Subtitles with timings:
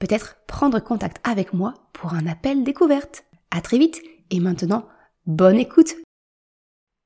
[0.00, 3.24] peut-être prendre contact avec moi pour un appel découverte.
[3.52, 4.88] À très vite et maintenant,
[5.26, 5.94] bonne écoute.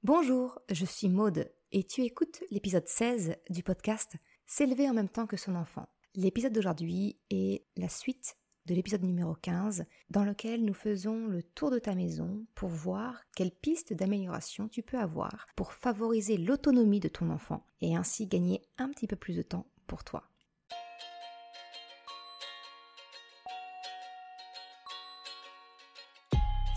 [0.02, 4.15] Bonjour, je suis Maude et tu écoutes l'épisode 16 du podcast
[4.47, 5.88] S'élever en même temps que son enfant.
[6.15, 11.71] L'épisode d'aujourd'hui est la suite de l'épisode numéro 15 dans lequel nous faisons le tour
[11.71, 17.09] de ta maison pour voir quelles pistes d'amélioration tu peux avoir pour favoriser l'autonomie de
[17.09, 20.30] ton enfant et ainsi gagner un petit peu plus de temps pour toi.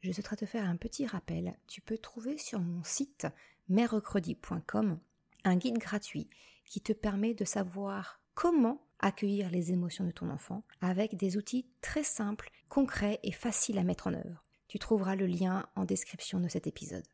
[0.00, 1.56] je souhaiterais te faire un petit rappel.
[1.66, 3.26] Tu peux trouver sur mon site
[3.68, 4.98] merrecredi.com
[5.44, 6.28] un guide gratuit
[6.64, 11.66] qui te permet de savoir comment accueillir les émotions de ton enfant avec des outils
[11.80, 14.44] très simples, concrets et faciles à mettre en œuvre.
[14.68, 17.06] Tu trouveras le lien en description de cet épisode.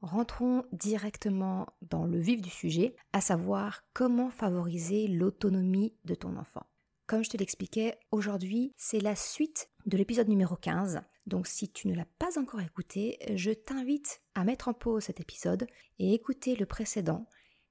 [0.00, 6.66] Rentrons directement dans le vif du sujet, à savoir comment favoriser l'autonomie de ton enfant.
[7.06, 11.02] Comme je te l'expliquais, aujourd'hui, c'est la suite de l'épisode numéro 15.
[11.26, 15.20] Donc si tu ne l'as pas encore écouté, je t'invite à mettre en pause cet
[15.20, 15.66] épisode
[15.98, 17.26] et écouter le précédent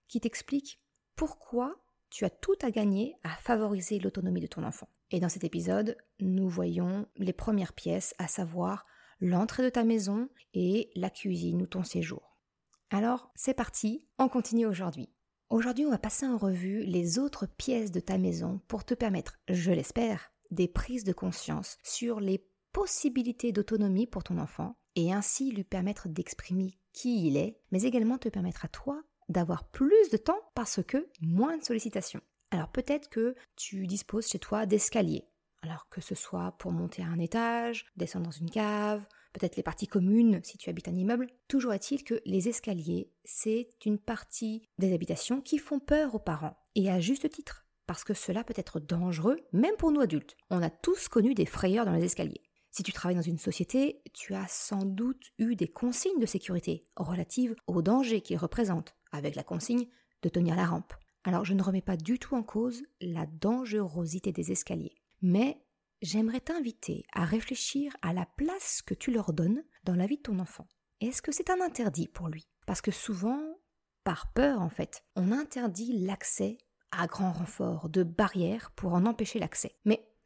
[0.08, 0.80] qui t'explique
[1.16, 4.90] pourquoi tu as tout à gagner à favoriser l'autonomie de ton enfant.
[5.12, 8.86] Et dans cet épisode, nous voyons les premières pièces, à savoir
[9.20, 12.38] l'entrée de ta maison et la cuisine ou ton séjour.
[12.90, 15.10] Alors, c'est parti, on continue aujourd'hui.
[15.50, 19.38] Aujourd'hui, on va passer en revue les autres pièces de ta maison pour te permettre,
[19.50, 25.52] je l'espère, des prises de conscience sur les possibilités d'autonomie pour ton enfant et ainsi
[25.52, 30.18] lui permettre d'exprimer qui il est, mais également te permettre à toi d'avoir plus de
[30.18, 32.22] temps parce que moins de sollicitations.
[32.52, 35.26] Alors peut-être que tu disposes chez toi d'escaliers.
[35.62, 39.64] Alors que ce soit pour monter à un étage, descendre dans une cave, peut-être les
[39.64, 44.64] parties communes si tu habites un immeuble, toujours est-il que les escaliers, c'est une partie
[44.80, 46.58] des habitations qui font peur aux parents.
[46.76, 50.36] Et à juste titre, parce que cela peut être dangereux, même pour nous adultes.
[50.50, 52.42] On a tous connu des frayeurs dans les escaliers.
[52.72, 56.88] Si tu travailles dans une société, tu as sans doute eu des consignes de sécurité
[56.96, 59.88] relatives aux dangers qu'ils représentent avec la consigne
[60.22, 60.94] de tenir la rampe.
[61.26, 65.62] Alors je ne remets pas du tout en cause la dangerosité des escaliers, mais
[66.02, 70.24] j'aimerais t'inviter à réfléchir à la place que tu leur donnes dans la vie de
[70.24, 70.68] ton enfant.
[71.02, 72.48] Est-ce que c'est un interdit pour lui?
[72.66, 73.42] Parce que souvent,
[74.06, 76.58] par peur en fait, on interdit l'accès
[76.92, 79.76] à grand renfort de barrières pour en empêcher l'accès.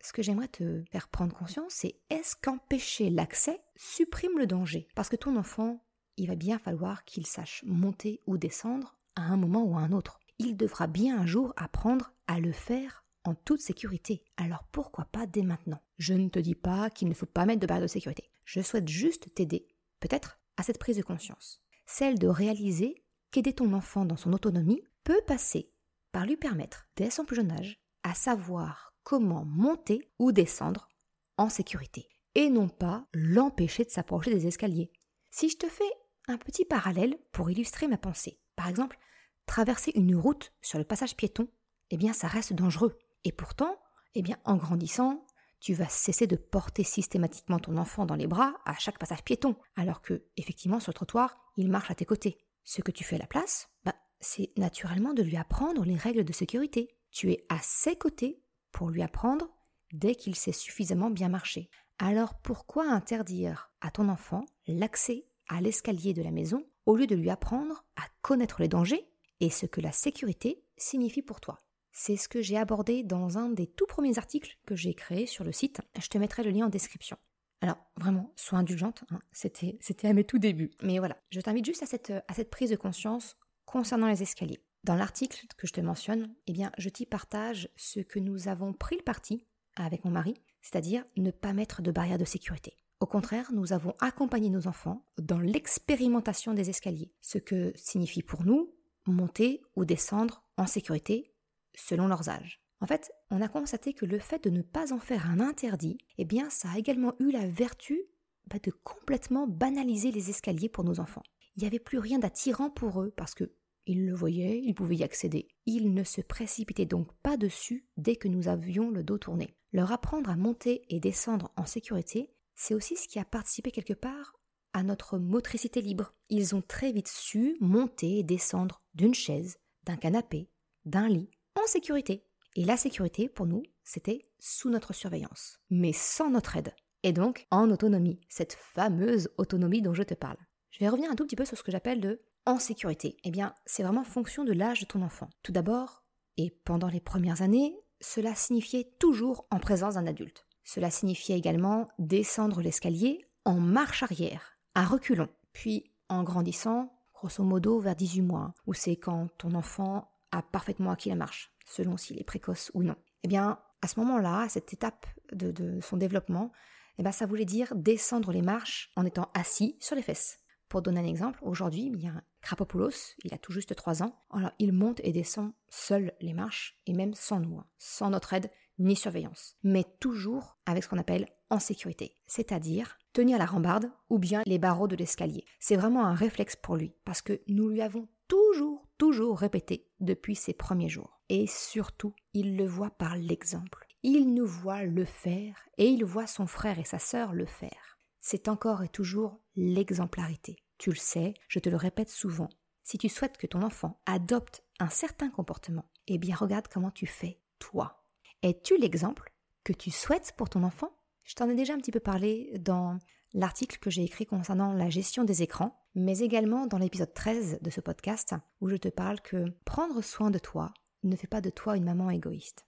[0.06, 4.88] Ce que j'aimerais te faire prendre conscience, c'est est-ce qu'empêcher l'accès supprime le danger?
[4.96, 5.82] Parce que ton enfant
[6.18, 9.92] il va bien falloir qu'il sache monter ou descendre à un moment ou à un
[9.92, 10.20] autre.
[10.40, 14.24] Il devra bien un jour apprendre à le faire en toute sécurité.
[14.38, 15.82] Alors pourquoi pas dès maintenant?
[15.98, 18.30] Je ne te dis pas qu'il ne faut pas mettre de barrière de sécurité.
[18.44, 19.68] Je souhaite juste t'aider,
[20.00, 21.62] peut-être, à cette prise de conscience.
[21.86, 25.72] Celle de réaliser qu'aider ton enfant dans son autonomie peut passer
[26.12, 30.90] par lui permettre, dès son plus jeune âge, à savoir comment monter ou descendre
[31.38, 34.92] en sécurité, et non pas l'empêcher de s'approcher des escaliers.
[35.32, 35.90] Si je te fais
[36.28, 38.40] un petit parallèle pour illustrer ma pensée.
[38.56, 38.98] Par exemple,
[39.46, 41.48] traverser une route sur le passage piéton,
[41.92, 42.98] eh bien ça reste dangereux.
[43.24, 43.78] Et pourtant,
[44.16, 45.26] eh bien en grandissant,
[45.60, 49.56] tu vas cesser de porter systématiquement ton enfant dans les bras à chaque passage piéton,
[49.76, 52.38] alors que effectivement sur le trottoir, il marche à tes côtés.
[52.64, 56.24] Ce que tu fais à la place, bah, c'est naturellement de lui apprendre les règles
[56.24, 56.90] de sécurité.
[57.12, 58.42] Tu es à ses côtés
[58.76, 59.48] pour lui apprendre
[59.94, 61.70] dès qu'il sait suffisamment bien marcher.
[61.98, 67.16] Alors pourquoi interdire à ton enfant l'accès à l'escalier de la maison au lieu de
[67.16, 71.58] lui apprendre à connaître les dangers et ce que la sécurité signifie pour toi?
[71.94, 75.46] C'est ce que j'ai abordé dans un des tout premiers articles que j'ai créé sur
[75.46, 75.80] le site.
[75.98, 77.16] Je te mettrai le lien en description.
[77.62, 79.20] Alors, vraiment, sois indulgente, hein.
[79.32, 80.72] c'était, à mes tout débuts.
[80.84, 84.62] Mais voilà, je t'invite juste à cette prise de conscience concernant les escaliers.
[84.86, 88.72] Dans l'article que je te mentionne, eh bien, je t'y partage ce que nous avons
[88.72, 92.78] pris le parti avec mon mari, c'est-à-dire ne pas mettre de barrière de sécurité.
[93.00, 98.44] Au contraire, nous avons accompagné nos enfants dans l'expérimentation des escaliers, ce que signifie pour
[98.44, 98.76] nous
[99.08, 101.34] monter ou descendre en sécurité
[101.74, 102.62] selon leurs âges.
[102.80, 105.98] En fait, on a constaté que le fait de ne pas en faire un interdit,
[106.20, 108.04] eh bien, ça a également eu la vertu
[108.46, 111.24] bah, de complètement banaliser les escaliers pour nos enfants.
[111.56, 113.52] Il n'y avait plus rien d'attirant pour eux parce que
[113.86, 115.48] ils le voyaient, ils pouvaient y accéder.
[115.66, 119.56] Ils ne se précipitaient donc pas dessus dès que nous avions le dos tourné.
[119.72, 123.94] Leur apprendre à monter et descendre en sécurité, c'est aussi ce qui a participé quelque
[123.94, 124.36] part
[124.74, 126.14] à notre motricité libre.
[126.30, 130.50] Ils ont très vite su monter et descendre d'une chaise, d'un canapé,
[130.86, 132.26] d'un lit, en sécurité.
[132.56, 136.74] Et la sécurité, pour nous, c'était sous notre surveillance, mais sans notre aide.
[137.04, 140.38] Et donc en autonomie, cette fameuse autonomie dont je te parle.
[140.72, 143.18] Je vais revenir un tout petit peu sur ce que j'appelle de en sécurité.
[143.24, 145.30] Eh bien, c'est vraiment fonction de l'âge de ton enfant.
[145.44, 146.04] Tout d'abord,
[146.38, 150.46] et pendant les premières années, cela signifiait toujours en présence d'un adulte.
[150.64, 155.30] Cela signifiait également descendre l'escalier en marche arrière, à reculons.
[155.54, 160.92] Puis, en grandissant, grosso modo vers 18 mois, où c'est quand ton enfant a parfaitement
[160.92, 162.96] acquis la marche, selon s'il est précoce ou non.
[163.24, 166.52] Eh bien, à ce moment-là, à cette étape de, son développement,
[166.98, 170.40] eh bien, ça voulait dire descendre les marches en étant assis sur les fesses.
[170.70, 174.24] Pour donner un exemple, aujourd'hui, il y a Krapopoulos, il a tout juste 3 ans.
[174.30, 178.34] Alors, il monte et descend seul les marches, et même sans nous, hein, sans notre
[178.34, 183.92] aide ni surveillance, mais toujours avec ce qu'on appelle en sécurité, c'est-à-dire tenir la rambarde
[184.12, 185.44] ou bien les barreaux de l'escalier.
[185.60, 190.36] C'est vraiment un réflexe pour lui, parce que nous lui avons toujours, toujours répété depuis
[190.36, 191.20] ses premiers jours.
[191.30, 193.88] Et surtout, il le voit par l'exemple.
[194.04, 197.98] Il nous voit le faire et il voit son frère et sa sœur le faire.
[198.22, 200.58] C'est encore et toujours l'exemplarité.
[200.78, 202.50] Tu le sais, je te le répète souvent.
[202.84, 207.08] Si tu souhaites que ton enfant adopte un certain comportement, eh bien regarde comment tu
[207.08, 208.04] fais, toi.
[208.44, 209.34] Es-tu l'exemple
[209.64, 210.92] que tu souhaites pour ton enfant?
[211.24, 213.00] Je t'en ai déjà un petit peu parlé dans
[213.34, 217.70] l'article que j'ai écrit concernant la gestion des écrans, mais également dans l'épisode 13 de
[217.70, 220.74] ce podcast où je te parle que prendre soin de toi
[221.04, 222.66] ne fait pas de toi une maman égoïste.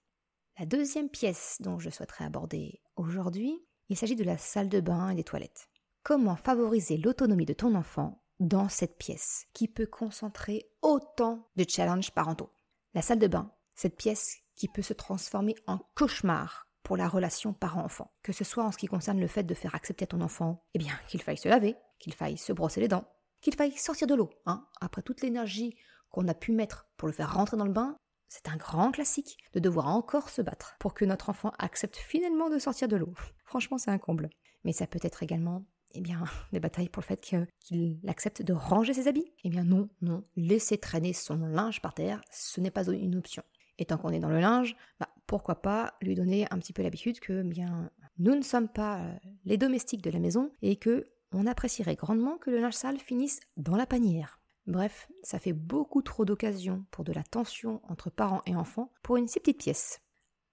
[0.60, 5.10] La deuxième pièce dont je souhaiterais aborder aujourd'hui, il s'agit de la salle de bain
[5.10, 5.69] et des toilettes.
[6.07, 12.12] Comment favoriser l'autonomie de ton enfant dans cette pièce qui peut concentrer autant de challenges
[12.12, 12.50] parentaux
[12.94, 17.51] La salle de bain, cette pièce qui peut se transformer en cauchemar pour la relation
[17.51, 20.21] parent-enfant, que ce soit en ce qui concerne le fait de faire accepter à ton
[20.21, 23.12] enfant, eh bien, qu'il faille se laver, qu'il faille se brosser les dents,
[23.42, 24.65] qu'il faille sortir de l'eau, hein.
[24.80, 25.75] Après toute l'énergie
[26.10, 27.98] qu'on a pu mettre pour le faire rentrer dans le bain,
[28.30, 32.50] c'est un grand classique de devoir encore se battre pour que notre enfant accepte finalement
[32.50, 33.13] de sortir de l'eau.
[33.44, 34.30] Franchement, c'est un comble.
[34.63, 35.65] Mais ça peut être également
[35.97, 36.13] eh
[36.53, 39.31] des batailles pour le fait qu'il accepte de ranger ses habits.
[39.44, 43.44] Eh bien non, non, laisser traîner son linge par terre, ce n'est pas une option.
[43.79, 46.81] Et tant qu'on est dans le linge, bah, pourquoi pas lui donner un petit peu
[46.81, 51.11] l'habitude que bien nous ne sommes pas euh, les domestiques de la maison et que
[51.31, 54.39] on apprécierait grandement que le linge sale finisse dans la panière.
[54.65, 59.17] Bref, ça fait beaucoup trop d'occasions pour de la tension entre parents et enfants pour
[59.17, 60.01] une si petite pièce.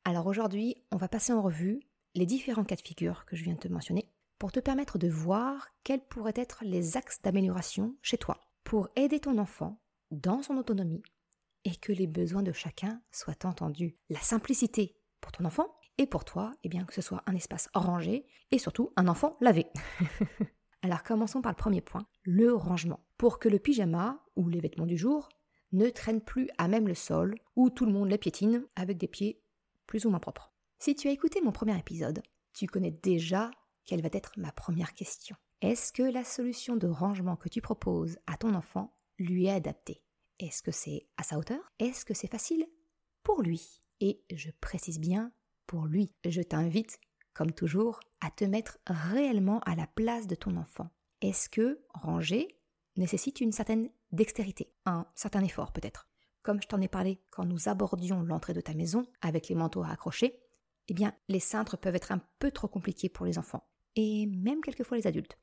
[0.04, 1.80] Alors aujourd'hui, on va passer en revue
[2.14, 4.08] les différents cas de figure que je viens de te mentionner
[4.38, 9.20] pour te permettre de voir quels pourraient être les axes d'amélioration chez toi pour aider
[9.20, 11.02] ton enfant dans son autonomie
[11.64, 13.96] et que les besoins de chacun soient entendus.
[14.10, 17.68] La simplicité pour ton enfant et pour toi, eh bien que ce soit un espace
[17.74, 19.66] rangé et surtout un enfant lavé.
[20.82, 23.00] Alors commençons par le premier point, le rangement.
[23.16, 25.28] Pour que le pyjama ou les vêtements du jour
[25.72, 29.08] ne traînent plus à même le sol ou tout le monde les piétine avec des
[29.08, 29.40] pieds
[29.86, 30.52] plus ou moins propres.
[30.78, 32.22] Si tu as écouté mon premier épisode,
[32.52, 33.50] tu connais déjà
[33.84, 35.36] quelle va être ma première question?
[35.60, 40.02] Est-ce que la solution de rangement que tu proposes à ton enfant lui est adaptée?
[40.38, 41.72] Est-ce que c'est à sa hauteur?
[41.78, 42.66] Est-ce que c'est facile?
[43.22, 43.82] Pour lui.
[44.00, 45.32] Et je précise bien
[45.66, 46.14] pour lui.
[46.24, 46.98] Je t'invite,
[47.32, 50.90] comme toujours, à te mettre réellement à la place de ton enfant.
[51.20, 52.60] Est-ce que ranger
[52.96, 56.08] nécessite une certaine dextérité, un certain effort peut-être.
[56.42, 59.82] Comme je t'en ai parlé quand nous abordions l'entrée de ta maison avec les manteaux
[59.82, 60.38] à accrocher,
[60.88, 64.60] eh bien, les cintres peuvent être un peu trop compliqués pour les enfants, et même
[64.60, 65.38] quelquefois les adultes.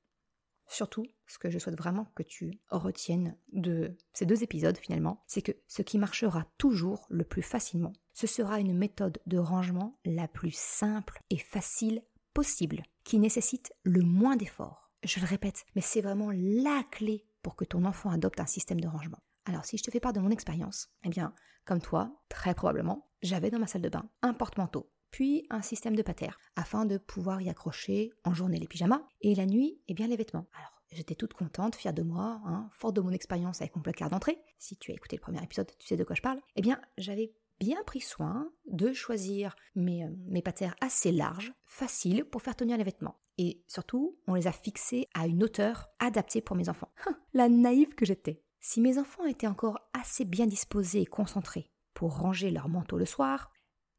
[0.67, 5.41] Surtout, ce que je souhaite vraiment que tu retiennes de ces deux épisodes finalement, c'est
[5.41, 10.29] que ce qui marchera toujours le plus facilement, ce sera une méthode de rangement la
[10.29, 12.03] plus simple et facile
[12.33, 14.91] possible, qui nécessite le moins d'efforts.
[15.03, 18.79] Je le répète, mais c'est vraiment la clé pour que ton enfant adopte un système
[18.79, 19.19] de rangement.
[19.45, 21.33] Alors si je te fais part de mon expérience, eh bien,
[21.65, 25.95] comme toi, très probablement, j'avais dans ma salle de bain un porte-manteau puis un système
[25.95, 29.93] de patère, afin de pouvoir y accrocher en journée les pyjamas et la nuit, eh
[29.93, 30.47] bien les vêtements.
[30.53, 34.09] Alors, j'étais toute contente, fière de moi, hein, forte de mon expérience avec mon placard
[34.09, 34.41] d'entrée.
[34.57, 36.41] Si tu as écouté le premier épisode, tu sais de quoi je parle.
[36.55, 42.25] Eh bien, j'avais bien pris soin de choisir mes, euh, mes patères assez larges, faciles
[42.25, 43.19] pour faire tenir les vêtements.
[43.37, 46.91] Et surtout, on les a fixés à une hauteur adaptée pour mes enfants.
[47.33, 48.43] La naïve que j'étais.
[48.59, 53.05] Si mes enfants étaient encore assez bien disposés et concentrés pour ranger leur manteau le
[53.05, 53.51] soir,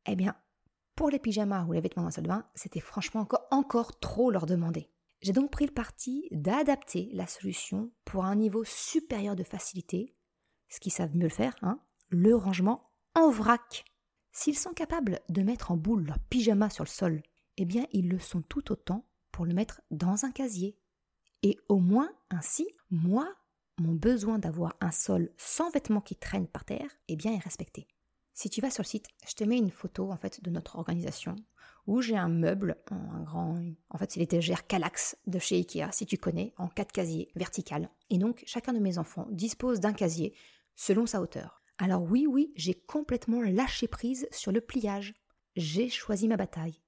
[0.07, 0.37] eh bien,
[0.95, 4.31] pour les pyjamas ou les vêtements la salle de bain, c'était franchement encore, encore trop
[4.31, 4.91] leur demander.
[5.23, 10.15] J'ai donc pris le parti d'adapter la solution pour un niveau supérieur de facilité,
[10.69, 13.85] ce qu'ils savent mieux le faire, hein, le rangement en vrac.
[14.33, 17.23] S'ils sont capables de mettre en boule leur pyjama sur le sol,
[17.57, 20.79] eh bien ils le sont tout autant pour le mettre dans un casier.
[21.43, 23.33] Et au moins ainsi, moi,
[23.79, 27.87] mon besoin d'avoir un sol sans vêtements qui traînent par terre, eh bien est respecté.
[28.35, 30.77] Si tu vas sur le site, je te mets une photo en fait de notre
[30.77, 31.37] organisation
[31.87, 33.61] où j'ai un meuble, un grand,
[33.91, 37.91] en fait c'est l'étagère Calax de chez Ikea, si tu connais, en quatre casiers vertical.
[38.09, 40.35] Et donc chacun de mes enfants dispose d'un casier
[40.77, 41.63] selon sa hauteur.
[41.79, 45.15] Alors oui, oui, j'ai complètement lâché prise sur le pliage.
[45.57, 46.81] J'ai choisi ma bataille.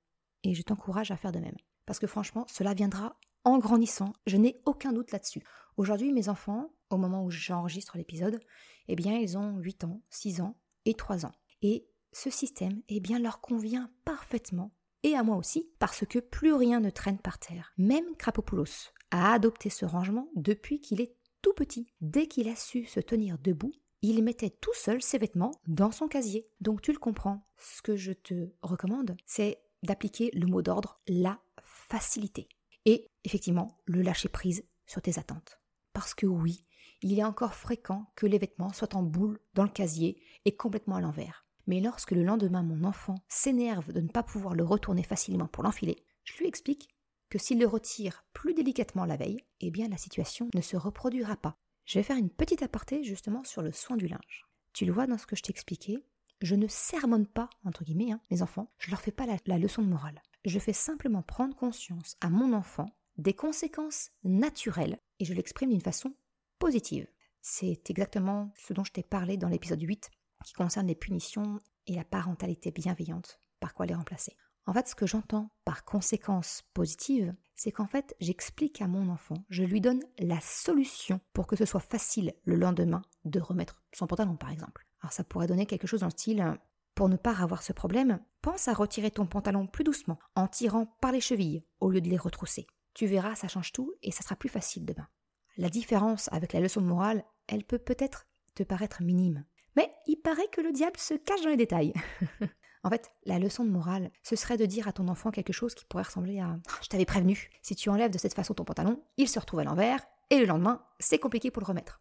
[0.45, 1.57] Et je t'encourage à faire de même.
[1.87, 5.43] Parce que franchement, cela viendra en grandissant, je n'ai aucun doute là-dessus.
[5.77, 8.41] Aujourd'hui, mes enfants, au moment où j'enregistre l'épisode,
[8.89, 11.33] eh bien, ils ont 8 ans, 6 ans et 3 ans.
[11.63, 14.73] Et ce système, eh bien, leur convient parfaitement
[15.03, 17.73] et à moi aussi, parce que plus rien ne traîne par terre.
[17.77, 21.87] Même Krapopoulos a adopté ce rangement depuis qu'il est tout petit.
[22.01, 26.09] Dès qu'il a su se tenir debout, il mettait tout seul ses vêtements dans son
[26.09, 26.49] casier.
[26.61, 27.47] Donc tu le comprends.
[27.59, 32.49] Ce que je te recommande, c'est d'appliquer le mot d'ordre la facilité.
[32.87, 35.61] Et effectivement, le lâcher prise sur tes attentes.
[35.93, 36.65] Parce que oui,
[37.03, 40.97] il est encore fréquent que les vêtements soient en boule dans le casier et complètement
[40.97, 41.47] à l'envers.
[41.67, 45.65] Mais lorsque le lendemain mon enfant s'énerve de ne pas pouvoir le retourner facilement pour
[45.65, 46.89] l'enfiler, je lui explique
[47.31, 51.37] que s'il le retire plus délicatement la veille, eh bien la situation ne se reproduira
[51.37, 51.57] pas.
[51.85, 54.47] Je vais faire une petite aparté justement sur le soin du linge.
[54.73, 56.05] Tu le vois dans ce que je t'ai expliqué,
[56.41, 59.59] je ne sermonne pas, entre guillemets, hein, mes enfants, je leur fais pas la, la
[59.59, 60.23] leçon de morale.
[60.45, 62.87] Je fais simplement prendre conscience à mon enfant
[63.17, 66.15] des conséquences naturelles et je l'exprime d'une façon
[66.59, 67.07] positive.
[67.41, 70.11] C'est exactement ce dont je t'ai parlé dans l'épisode 8
[70.45, 74.37] qui concerne les punitions et la parentalité bienveillante, par quoi les remplacer.
[74.67, 79.45] En fait, ce que j'entends par conséquence positive, c'est qu'en fait, j'explique à mon enfant,
[79.51, 84.07] je lui donne la solution pour que ce soit facile le lendemain de remettre son
[84.07, 84.87] pantalon, par exemple.
[85.01, 86.59] Alors ça pourrait donner quelque chose dans le style,
[86.95, 90.87] pour ne pas avoir ce problème, pense à retirer ton pantalon plus doucement, en tirant
[91.01, 92.67] par les chevilles, au lieu de les retrousser.
[92.95, 95.09] Tu verras, ça change tout et ça sera plus facile demain.
[95.57, 99.45] La différence avec la leçon de morale, elle peut peut-être te paraître minime,
[99.77, 101.93] mais il paraît que le diable se cache dans les détails.
[102.85, 105.75] en fait, la leçon de morale, ce serait de dire à ton enfant quelque chose
[105.75, 108.65] qui pourrait ressembler à ah, Je t'avais prévenu, si tu enlèves de cette façon ton
[108.65, 110.01] pantalon, il se retrouve à l'envers,
[110.31, 112.01] et le lendemain, c'est compliqué pour le remettre.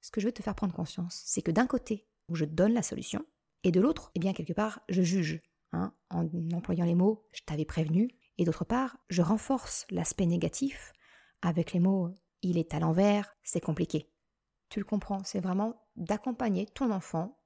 [0.00, 2.74] Ce que je veux te faire prendre conscience, c'est que d'un côté, où je donne
[2.74, 3.24] la solution,
[3.64, 7.42] et de l'autre, eh bien, quelque part, je juge, hein, en employant les mots Je
[7.42, 10.92] t'avais prévenu, et d'autre part, je renforce l'aspect négatif
[11.42, 12.10] avec les mots
[12.42, 14.10] Il est à l'envers, c'est compliqué.
[14.70, 17.36] Tu le comprends, c'est vraiment d'accompagner ton enfant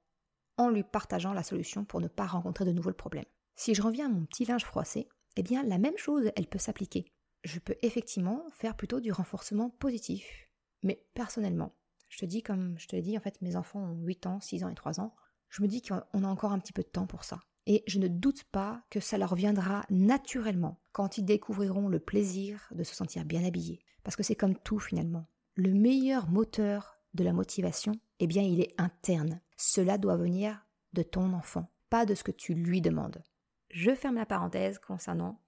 [0.57, 3.25] en lui partageant la solution pour ne pas rencontrer de nouveaux problèmes.
[3.55, 6.59] Si je reviens à mon petit linge froissé, eh bien la même chose, elle peut
[6.59, 7.11] s'appliquer.
[7.43, 10.49] Je peux effectivement faire plutôt du renforcement positif.
[10.83, 11.75] Mais personnellement,
[12.09, 14.39] je te dis comme je te l'ai dit, en fait, mes enfants ont 8 ans,
[14.39, 15.15] 6 ans et 3 ans,
[15.49, 17.39] je me dis qu'on a encore un petit peu de temps pour ça.
[17.65, 22.69] Et je ne doute pas que ça leur viendra naturellement quand ils découvriront le plaisir
[22.71, 23.81] de se sentir bien habillés.
[24.03, 25.27] Parce que c'est comme tout finalement.
[25.55, 29.41] Le meilleur moteur de la motivation, eh bien il est interne.
[29.57, 33.23] Cela doit venir de ton enfant, pas de ce que tu lui demandes.
[33.69, 35.41] Je ferme la parenthèse concernant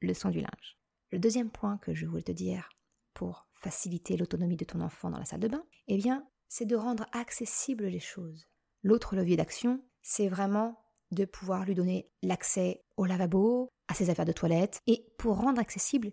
[0.00, 0.78] le son du linge.
[1.10, 2.68] Le deuxième point que je voulais te dire
[3.14, 6.76] pour faciliter l'autonomie de ton enfant dans la salle de bain, eh bien, c'est de
[6.76, 8.46] rendre accessibles les choses.
[8.82, 14.24] L'autre levier d'action, c'est vraiment de pouvoir lui donner l'accès au lavabo, à ses affaires
[14.24, 14.80] de toilette.
[14.86, 16.12] Et pour rendre accessible,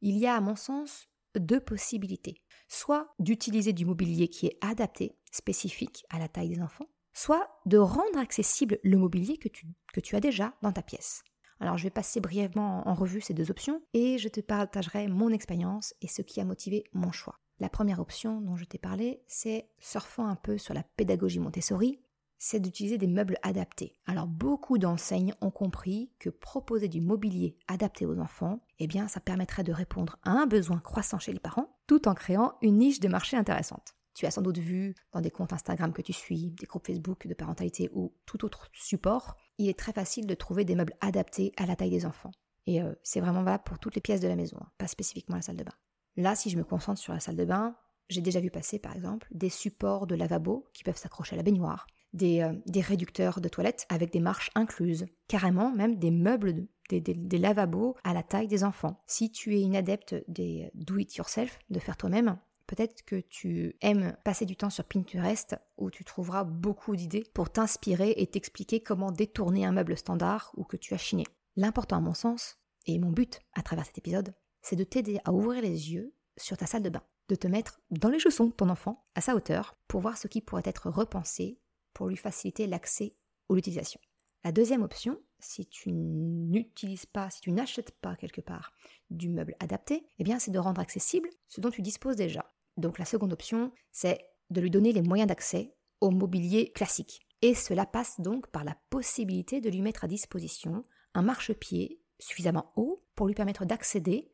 [0.00, 5.16] il y a, à mon sens, deux possibilités soit d'utiliser du mobilier qui est adapté,
[5.32, 10.16] spécifique à la taille des enfants, soit de rendre accessible le mobilier que tu, que
[10.16, 11.22] as déjà dans ta pièce.
[11.58, 15.30] Alors je vais passer brièvement en revue ces deux options et je te partagerai mon
[15.30, 17.40] expérience et ce qui a motivé mon choix.
[17.58, 22.00] La première option dont je t'ai parlé, c'est surfant un peu sur la pédagogie Montessori,
[22.42, 23.92] c'est d'utiliser des meubles adaptés.
[24.06, 29.20] Alors beaucoup d'enseignes ont compris que proposer du mobilier adapté aux enfants, eh bien ça
[29.20, 32.98] permettrait de répondre à un besoin croissant chez les parents tout en créant une niche
[32.98, 33.94] de marché intéressante.
[34.14, 37.26] Tu as sans doute vu dans des comptes Instagram que tu suis, des groupes Facebook
[37.26, 41.52] de parentalité ou tout autre support, il est très facile de trouver des meubles adaptés
[41.58, 42.32] à la taille des enfants.
[42.66, 45.36] Et euh, c'est vraiment valable pour toutes les pièces de la maison, hein, pas spécifiquement
[45.36, 45.74] la salle de bain.
[46.16, 47.76] Là, si je me concentre sur la salle de bain,
[48.08, 51.42] j'ai déjà vu passer par exemple des supports de lavabo qui peuvent s'accrocher à la
[51.42, 56.66] baignoire, des, euh, des réducteurs de toilettes avec des marches incluses, carrément même des meubles
[56.88, 59.00] des, des, lavabos à la taille des enfants.
[59.06, 62.36] Si tu es une adepte des do-it-yourself, de faire toi-même,
[62.66, 67.50] peut-être que tu aimes passer du temps sur Pinterest où tu trouveras beaucoup d'idées pour
[67.50, 71.24] t'inspirer et t'expliquer comment détourner un meuble standard ou que tu as chiné.
[71.56, 75.32] L'important à mon sens, et mon but à travers cet épisode, c'est de t'aider à
[75.32, 78.52] ouvrir les yeux sur ta salle de bain, de te mettre dans les chaussons de
[78.52, 81.58] ton enfant, à sa hauteur, pour voir ce qui pourrait être repensé
[82.00, 83.14] pour lui faciliter l'accès
[83.50, 84.00] ou l'utilisation.
[84.42, 88.72] La deuxième option, si tu n'utilises pas, si tu n'achètes pas quelque part
[89.10, 92.54] du meuble adapté, eh bien c'est de rendre accessible ce dont tu disposes déjà.
[92.78, 97.20] Donc la seconde option, c'est de lui donner les moyens d'accès au mobilier classique.
[97.42, 102.72] Et cela passe donc par la possibilité de lui mettre à disposition un marchepied suffisamment
[102.76, 104.32] haut pour lui permettre d'accéder,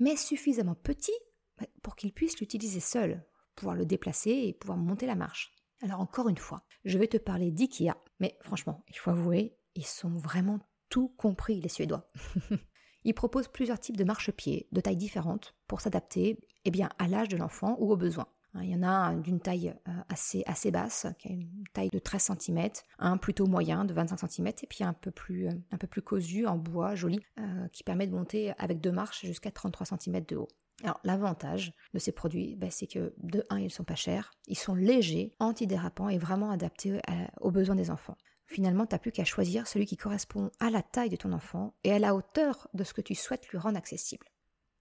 [0.00, 1.14] mais suffisamment petit
[1.80, 5.54] pour qu'il puisse l'utiliser seul, pouvoir le déplacer et pouvoir monter la marche.
[5.82, 9.86] Alors encore une fois, je vais te parler d'IKEA, mais franchement, il faut avouer, ils
[9.86, 12.10] sont vraiment tout compris, les Suédois.
[13.04, 17.36] ils proposent plusieurs types de marchepieds, de tailles différentes, pour s'adapter eh à l'âge de
[17.36, 18.28] l'enfant ou aux besoins.
[18.62, 22.30] Il y en a d'une taille euh, assez, basse, qui a une taille de 13
[22.38, 25.88] cm, un plutôt moyen de 25 cm, et puis un peu plus, euh, un peu
[25.88, 30.24] plus en bois joli, euh, qui permet de monter avec deux marches jusqu'à 33 cm
[30.24, 30.48] de haut.
[30.82, 34.58] Alors l'avantage de ces produits, ben, c'est que de 1, ils sont pas chers, ils
[34.58, 37.00] sont légers, antidérapants et vraiment adaptés
[37.40, 38.16] aux besoins des enfants.
[38.46, 41.74] Finalement, tu n'as plus qu'à choisir celui qui correspond à la taille de ton enfant
[41.84, 44.26] et à la hauteur de ce que tu souhaites lui rendre accessible.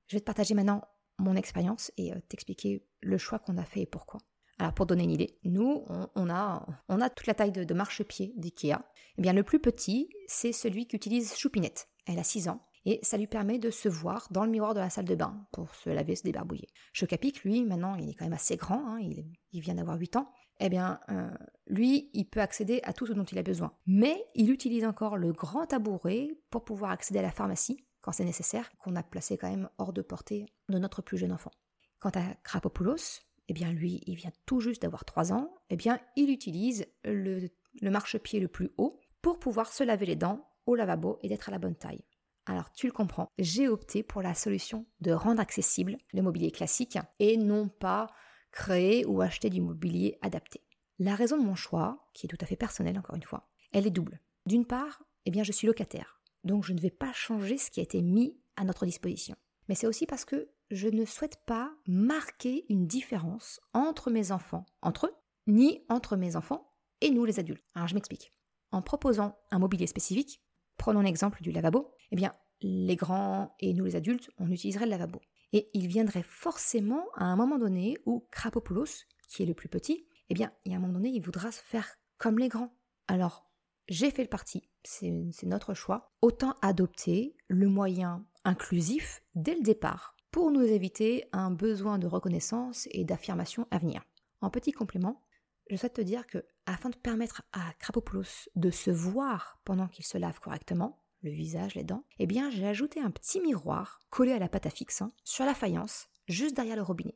[0.08, 0.82] Je vais te partager maintenant
[1.20, 4.20] mon expérience et euh, t'expliquer le choix qu'on a fait et pourquoi.
[4.60, 5.86] Alors pour donner une idée, nous,
[6.16, 8.86] on, a, on a toute la taille de, de marchepied d'IKEA.
[9.18, 11.90] Eh bien le plus petit, c'est celui qu'utilise Choupinette.
[12.06, 14.80] Elle a 6 ans et ça lui permet de se voir dans le miroir de
[14.80, 16.68] la salle de bain pour se laver, se débarbouiller.
[16.92, 20.32] Chocapic, lui, maintenant, il est quand même assez grand, hein, il, vient d'avoir 8 ans,
[20.60, 21.30] eh bien, euh,
[21.68, 23.74] lui, il peut accéder à tout ce dont il a besoin.
[23.86, 28.26] Mais il utilise encore le grand tabouret pour pouvoir accéder à la pharmacie quand c'est
[28.26, 31.52] nécessaire, qu'on a placé quand même hors de portée de notre plus jeune enfant.
[32.00, 36.00] Quant à Krapopoulos, eh bien lui, il vient tout juste d'avoir 3 ans, eh bien
[36.18, 37.48] il utilise le,
[37.82, 41.48] le marchepied le plus haut pour pouvoir se laver les dents au lavabo et d'être
[41.48, 42.04] à la bonne taille.
[42.46, 46.98] Alors tu le comprends, j'ai opté pour la solution de rendre accessible le mobilier classique
[47.20, 48.08] et non pas
[48.52, 50.62] créer ou acheter du mobilier adapté.
[51.00, 53.88] La raison de mon choix, qui est tout à fait personnelle encore une fois, elle
[53.88, 54.20] est double.
[54.46, 57.80] D'une part, eh bien je suis locataire, donc je ne vais pas changer ce qui
[57.80, 59.36] a été mis à notre disposition.
[59.70, 64.66] Mais c'est aussi parce que je ne souhaite pas marquer une différence entre mes enfants,
[64.82, 65.16] entre eux,
[65.48, 67.64] ni entre mes enfants et nous les adultes.
[67.74, 68.34] Alors je m'explique.
[68.72, 70.44] En proposant un mobilier spécifique,
[70.78, 71.94] Prenons l'exemple du lavabo.
[72.14, 75.20] Eh bien, les grands et nous les adultes, on utiliserait le lavabo.
[75.52, 80.06] Et il viendrait forcément à un moment donné où Krapopoulos, qui est le plus petit,
[80.30, 82.72] eh bien, il y a un moment donné, il voudra se faire comme les grands.
[83.08, 83.50] Alors,
[83.88, 85.12] j'ai fait le parti, c'est
[85.44, 86.14] notre choix.
[86.22, 92.88] Autant adopter le moyen inclusif dès le départ pour nous éviter un besoin de reconnaissance
[92.92, 94.04] et d'affirmation à venir.
[94.40, 95.24] En petit complément,
[95.68, 100.06] je souhaite te dire que, afin de permettre à Krapopoulos de se voir pendant qu'il
[100.06, 104.32] se lave correctement, le visage, les dents, eh bien j'ai ajouté un petit miroir collé
[104.34, 104.70] à la pâte à
[105.02, 107.16] hein, sur la faïence, juste derrière le robinet.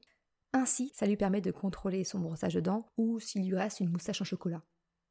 [0.53, 3.91] Ainsi, ça lui permet de contrôler son brossage de dents ou s'il lui reste une
[3.91, 4.63] moustache en chocolat.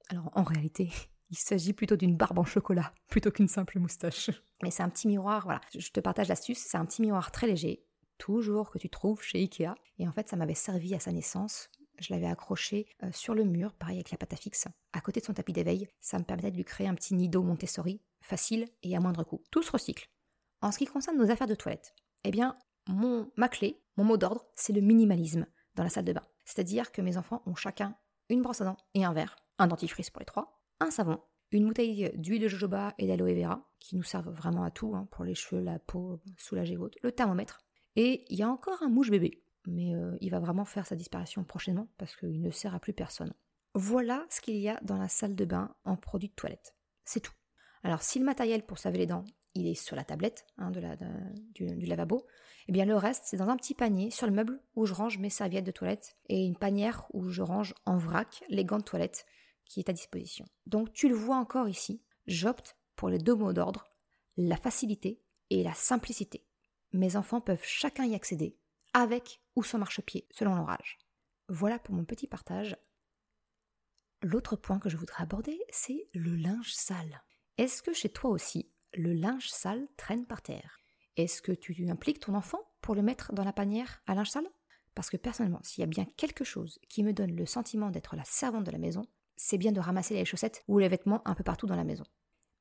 [0.08, 0.90] Alors en réalité,
[1.30, 4.30] il s'agit plutôt d'une barbe en chocolat plutôt qu'une simple moustache.
[4.62, 7.46] Mais c'est un petit miroir, voilà, je te partage l'astuce, c'est un petit miroir très
[7.46, 7.84] léger,
[8.18, 9.74] toujours que tu trouves chez Ikea.
[9.98, 13.44] Et en fait, ça m'avait servi à sa naissance je l'avais accroché euh, sur le
[13.44, 15.88] mur, pareil avec la pâte à fixe, à côté de son tapis d'éveil.
[16.00, 19.42] Ça me permettait de lui créer un petit nido Montessori, facile et à moindre coût.
[19.50, 20.08] Tout se recycle.
[20.60, 22.56] En ce qui concerne nos affaires de toilette, eh bien,
[23.36, 26.22] ma clé, mon mot d'ordre, c'est le minimalisme dans la salle de bain.
[26.44, 27.96] C'est-à-dire que mes enfants ont chacun
[28.28, 31.20] une brosse à dents et un verre, un dentifrice pour les trois, un savon,
[31.52, 35.08] une bouteille d'huile de jojoba et d'aloe vera, qui nous servent vraiment à tout, hein,
[35.10, 37.60] pour les cheveux, la peau, soulager autres, le thermomètre,
[37.94, 40.96] et il y a encore un mouche bébé mais euh, il va vraiment faire sa
[40.96, 43.34] disparition prochainement parce qu'il ne sert à plus personne.
[43.74, 46.74] Voilà ce qu'il y a dans la salle de bain en produits de toilette.
[47.04, 47.34] C'est tout.
[47.82, 49.24] Alors si le matériel pour se laver les dents,
[49.54, 52.26] il est sur la tablette hein, du, lavabo,
[52.68, 55.18] eh bien le reste c'est dans un petit panier sur le meuble où je range
[55.18, 58.84] mes serviettes de toilette et une panière où je range en vrac les gants de
[58.84, 59.26] toilette
[59.64, 60.46] qui est à disposition.
[60.66, 63.86] Donc tu le vois encore ici, j'opte pour les deux mots d'ordre,
[64.36, 66.44] la facilité et la simplicité.
[66.92, 68.56] Mes enfants peuvent chacun y accéder
[68.96, 70.96] avec ou sans marchepied, selon l'orage.
[71.50, 72.78] Voilà pour mon petit partage.
[74.22, 77.22] L'autre point que je voudrais aborder, c'est le linge sale.
[77.58, 80.80] Est-ce que chez toi aussi, le linge sale traîne par terre?
[81.18, 84.48] Est-ce que tu impliques ton enfant pour le mettre dans la panière à linge sale?
[84.94, 88.16] Parce que personnellement, s'il y a bien quelque chose qui me donne le sentiment d'être
[88.16, 89.06] la servante de la maison,
[89.36, 92.04] c'est bien de ramasser les chaussettes ou les vêtements un peu partout dans la maison.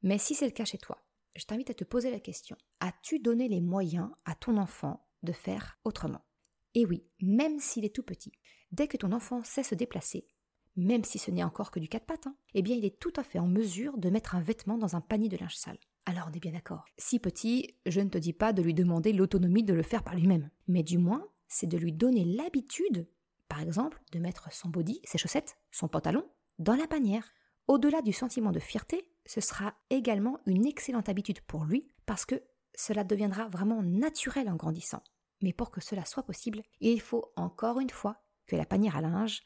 [0.04, 1.02] Mais si c'est le cas chez toi,
[1.38, 5.34] je t'invite à te poser la question, as-tu donné les moyens à ton enfant de
[5.34, 6.26] faire autrement
[6.74, 8.32] Et oui, même s'il est tout petit,
[8.72, 10.28] dès que ton enfant sait se déplacer,
[10.76, 13.14] même si ce n'est encore que du quatre pattes, hein, eh bien il est tout
[13.16, 15.78] à fait en mesure de mettre un vêtement dans un panier de linge sale.
[16.06, 16.86] Alors on est bien d'accord.
[16.98, 20.16] Si petit, je ne te dis pas de lui demander l'autonomie de le faire par
[20.16, 23.08] lui-même, mais du moins, c'est de lui donner l'habitude,
[23.48, 26.26] par exemple, de mettre son body, ses chaussettes, son pantalon,
[26.60, 27.32] dans la panière.
[27.68, 32.44] Au-delà du sentiment de fierté, ce sera également une excellente habitude pour lui parce que
[32.76, 35.02] cela deviendra vraiment naturel en grandissant.
[35.42, 39.02] Mais pour que cela soit possible, il faut encore une fois que la panière à
[39.02, 39.44] linge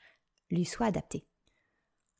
[0.49, 1.27] lui soit adaptée.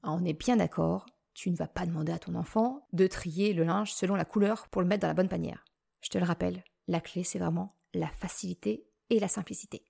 [0.04, 3.64] On est bien d'accord, tu ne vas pas demander à ton enfant de trier le
[3.64, 5.66] linge selon la couleur pour le mettre dans la bonne panière.
[6.02, 9.84] Je te le rappelle, la clé c'est vraiment la facilité et la simplicité.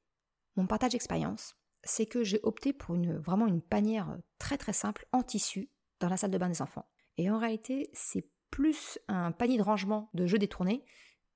[0.55, 5.05] Mon partage d'expérience, c'est que j'ai opté pour une, vraiment une panière très très simple
[5.11, 6.89] en tissu dans la salle de bain des enfants.
[7.17, 10.83] Et en réalité, c'est plus un panier de rangement de jeux détournés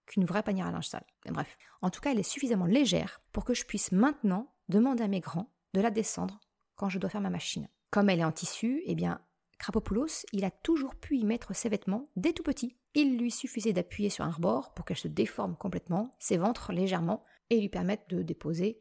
[0.05, 1.05] qu'une vraie panière à linge sale.
[1.25, 5.07] bref, en tout cas, elle est suffisamment légère pour que je puisse maintenant demander à
[5.07, 6.39] mes grands de la descendre
[6.75, 7.69] quand je dois faire ma machine.
[7.89, 9.21] Comme elle est en tissu, eh bien,
[9.59, 12.77] Krapopoulos, il a toujours pu y mettre ses vêtements dès tout petit.
[12.95, 17.23] Il lui suffisait d'appuyer sur un rebord pour qu'elle se déforme complètement, ses ventres légèrement,
[17.49, 18.79] et lui permettre de déposer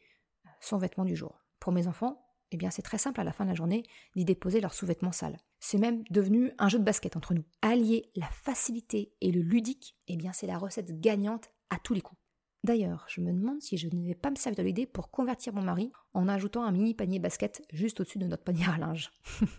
[0.61, 1.45] son vêtement du jour.
[1.61, 3.83] Pour mes enfants, eh bien c'est très simple à la fin de la journée
[4.17, 5.39] d'y déposer leurs sous-vêtements sales.
[5.61, 7.45] C'est même devenu un jeu de basket entre nous.
[7.63, 12.01] Allier la facilité et le ludique, eh bien c'est la recette gagnante à tous les
[12.01, 12.21] coups.
[12.65, 15.53] D'ailleurs, je me demande si je ne vais pas me servir de l'idée pour convertir
[15.53, 19.11] mon mari en ajoutant un mini panier basket juste au-dessus de notre panier à linge.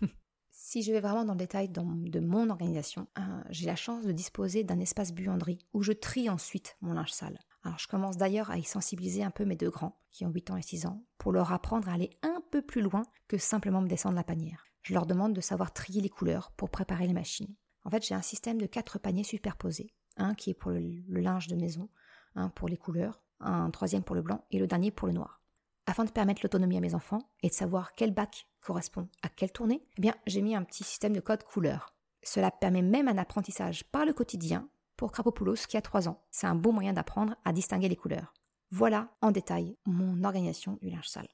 [0.50, 4.12] si je vais vraiment dans le détail de mon organisation, hein, j'ai la chance de
[4.12, 7.38] disposer d'un espace buanderie où je trie ensuite mon linge sale.
[7.62, 10.50] Alors je commence d'ailleurs à y sensibiliser un peu mes deux grands, qui ont 8
[10.50, 13.88] ans et 6 ans, pour leur apprendre à aller un plus loin que simplement me
[13.88, 14.66] descendre la panière.
[14.82, 17.54] Je leur demande de savoir trier les couleurs pour préparer les machines.
[17.84, 19.94] En fait, j'ai un système de quatre paniers superposés.
[20.16, 21.88] Un qui est pour le linge de maison,
[22.34, 25.42] un pour les couleurs, un troisième pour le blanc et le dernier pour le noir.
[25.86, 29.52] Afin de permettre l'autonomie à mes enfants et de savoir quel bac correspond à quelle
[29.52, 31.94] tournée, eh bien, j'ai mis un petit système de code couleur.
[32.22, 36.22] Cela permet même un apprentissage par le quotidien pour Krapopoulos qui a 3 ans.
[36.30, 38.32] C'est un bon moyen d'apprendre à distinguer les couleurs.
[38.70, 41.28] Voilà en détail mon organisation du linge sale.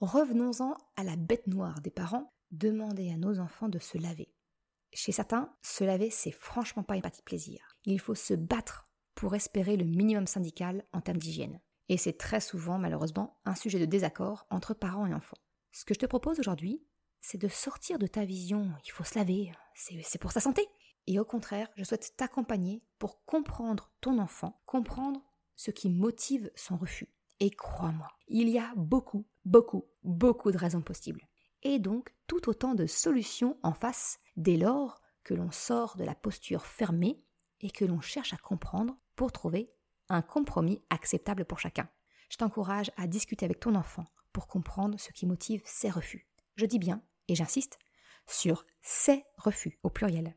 [0.00, 4.32] Revenons-en à la bête noire des parents, demander à nos enfants de se laver.
[4.94, 7.76] Chez certains, se laver, c'est franchement pas une partie plaisir.
[7.84, 11.60] Il faut se battre pour espérer le minimum syndical en termes d'hygiène.
[11.90, 15.36] Et c'est très souvent, malheureusement, un sujet de désaccord entre parents et enfants.
[15.70, 16.82] Ce que je te propose aujourd'hui,
[17.20, 20.66] c'est de sortir de ta vision il faut se laver, c'est pour sa santé.
[21.08, 25.22] Et au contraire, je souhaite t'accompagner pour comprendre ton enfant, comprendre
[25.56, 27.12] ce qui motive son refus.
[27.40, 31.26] Et crois-moi, il y a beaucoup, beaucoup, beaucoup de raisons possibles.
[31.62, 36.14] Et donc tout autant de solutions en face dès lors que l'on sort de la
[36.14, 37.22] posture fermée
[37.60, 39.72] et que l'on cherche à comprendre pour trouver
[40.08, 41.88] un compromis acceptable pour chacun.
[42.30, 46.28] Je t'encourage à discuter avec ton enfant pour comprendre ce qui motive ses refus.
[46.56, 47.78] Je dis bien, et j'insiste,
[48.26, 50.34] sur ses refus au pluriel.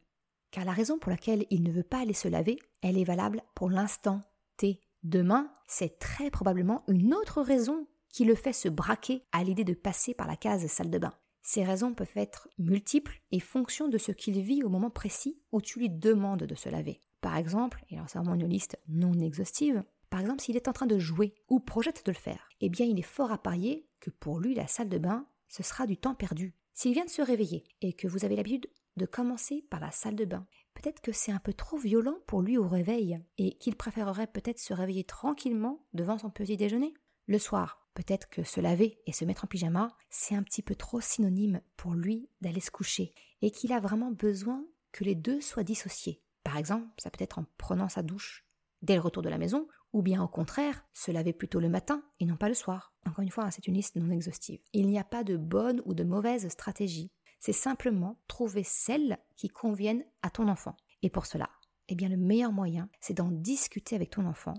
[0.52, 3.44] Car la raison pour laquelle il ne veut pas aller se laver, elle est valable
[3.56, 4.22] pour l'instant
[4.58, 4.82] T.
[5.04, 9.74] Demain, c'est très probablement une autre raison qui le fait se braquer à l'idée de
[9.74, 11.14] passer par la case salle de bain.
[11.42, 15.60] Ces raisons peuvent être multiples et fonction de ce qu'il vit au moment précis où
[15.60, 17.02] tu lui demandes de se laver.
[17.20, 20.74] Par exemple, et alors c'est vraiment une liste non exhaustive, par exemple s'il est en
[20.74, 23.88] train de jouer ou projette de le faire, eh bien il est fort à parier
[24.00, 26.56] que pour lui la salle de bain, ce sera du temps perdu.
[26.74, 30.16] S'il vient de se réveiller et que vous avez l'habitude de commencer par la salle
[30.16, 30.46] de bain,
[30.84, 34.60] peut-être que c'est un peu trop violent pour lui au réveil et qu'il préférerait peut-être
[34.60, 36.94] se réveiller tranquillement devant son petit déjeuner.
[37.26, 40.76] Le soir, peut-être que se laver et se mettre en pyjama, c'est un petit peu
[40.76, 45.40] trop synonyme pour lui d'aller se coucher et qu'il a vraiment besoin que les deux
[45.40, 46.22] soient dissociés.
[46.44, 48.46] Par exemple, ça peut être en prenant sa douche
[48.82, 52.04] dès le retour de la maison, ou bien au contraire, se laver plutôt le matin
[52.20, 52.94] et non pas le soir.
[53.08, 54.60] Encore une fois, hein, c'est une liste non exhaustive.
[54.74, 57.10] Il n'y a pas de bonne ou de mauvaise stratégie.
[57.46, 60.78] C'est simplement trouver celle qui convienne à ton enfant.
[61.02, 61.50] Et pour cela,
[61.90, 64.54] eh bien le meilleur moyen, c'est d'en discuter avec ton enfant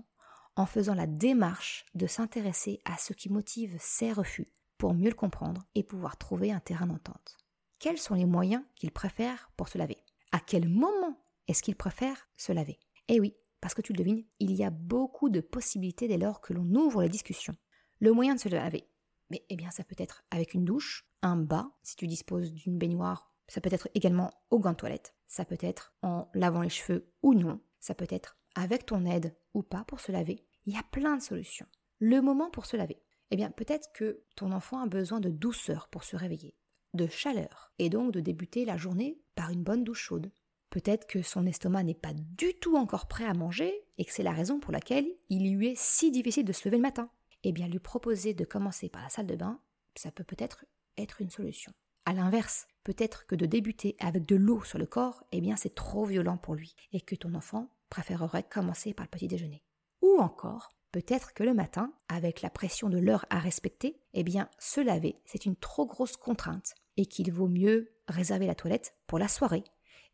[0.55, 5.15] en faisant la démarche de s'intéresser à ce qui motive ses refus pour mieux le
[5.15, 7.37] comprendre et pouvoir trouver un terrain d'entente.
[7.79, 9.97] Quels sont les moyens qu'il préfère pour se laver?
[10.31, 11.17] À quel moment
[11.47, 12.77] est-ce qu'il préfère se laver?
[13.07, 16.39] Eh oui, parce que tu le devines, il y a beaucoup de possibilités dès lors
[16.39, 17.55] que l'on ouvre la discussion.
[17.97, 18.87] Le moyen de se laver,
[19.29, 22.77] mais eh bien ça peut être avec une douche, un bas, si tu disposes d'une
[22.77, 26.69] baignoire, ça peut être également au gant de toilette, ça peut être en lavant les
[26.69, 30.45] cheveux ou non, ça peut être avec ton aide ou pas pour se laver.
[30.65, 31.67] Il y a plein de solutions.
[31.99, 33.01] Le moment pour se laver.
[33.31, 36.55] Eh bien peut-être que ton enfant a besoin de douceur pour se réveiller.
[36.93, 40.31] de chaleur et donc de débuter la journée par une bonne douche chaude.
[40.69, 44.23] Peut-être que son estomac n'est pas du tout encore prêt à manger et que c'est
[44.23, 47.09] la raison pour laquelle il lui est si difficile de se lever le matin.
[47.47, 49.59] Eh bien, lui proposer de commencer par la salle de bain,
[49.93, 50.65] ça peut peut-être
[50.97, 51.71] être une solution.
[52.05, 55.75] À l'inverse, peut-être que de débuter avec de l'eau sur le corps, eh bien, c'est
[55.75, 59.63] trop violent pour lui et que ton enfant préférerait commencer par le petit déjeuner.
[60.01, 64.49] Ou encore, peut-être que le matin, avec la pression de l'heure à respecter, eh bien,
[64.57, 69.19] se laver, c'est une trop grosse contrainte et qu'il vaut mieux réserver la toilette pour
[69.19, 69.65] la soirée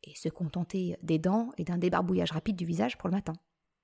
[0.04, 3.36] et se contenter des dents et d'un débarbouillage rapide du visage pour le matin.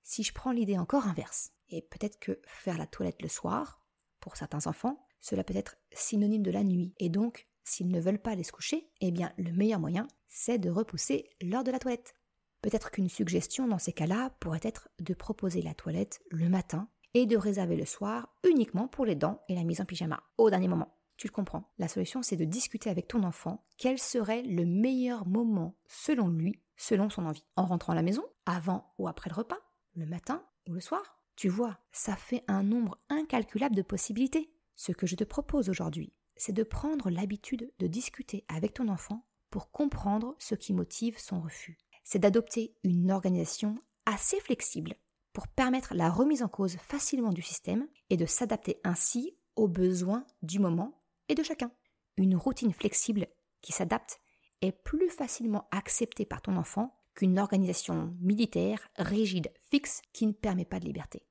[0.09, 3.83] Si je prends l'idée encore inverse, et peut-être que faire la toilette le soir,
[4.21, 8.21] pour certains enfants, cela peut être synonyme de la nuit, et donc, s'ils ne veulent
[8.21, 11.79] pas aller se coucher, eh bien, le meilleur moyen, c'est de repousser l'heure de la
[11.79, 12.15] toilette.
[12.61, 17.25] Peut-être qu'une suggestion dans ces cas-là pourrait être de proposer la toilette le matin et
[17.25, 20.69] de réserver le soir uniquement pour les dents et la mise en pyjama, au dernier
[20.69, 20.97] moment.
[21.17, 21.73] Tu le comprends.
[21.79, 26.61] La solution, c'est de discuter avec ton enfant quel serait le meilleur moment selon lui,
[26.77, 27.45] selon son envie.
[27.57, 29.59] En rentrant à la maison, avant ou après le repas,
[29.97, 31.19] le matin ou le soir.
[31.35, 34.49] Tu vois, ça fait un nombre incalculable de possibilités.
[34.75, 39.25] Ce que je te propose aujourd'hui, c'est de prendre l'habitude de discuter avec ton enfant
[39.49, 41.77] pour comprendre ce qui motive son refus.
[42.03, 44.95] C'est d'adopter une organisation assez flexible
[45.33, 50.25] pour permettre la remise en cause facilement du système et de s'adapter ainsi aux besoins
[50.41, 51.71] du moment et de chacun.
[52.17, 53.27] Une routine flexible
[53.61, 54.19] qui s'adapte
[54.61, 60.63] est plus facilement acceptée par ton enfant qu'une organisation militaire, rigide, fixe, qui ne permet
[60.63, 61.25] pas de liberté.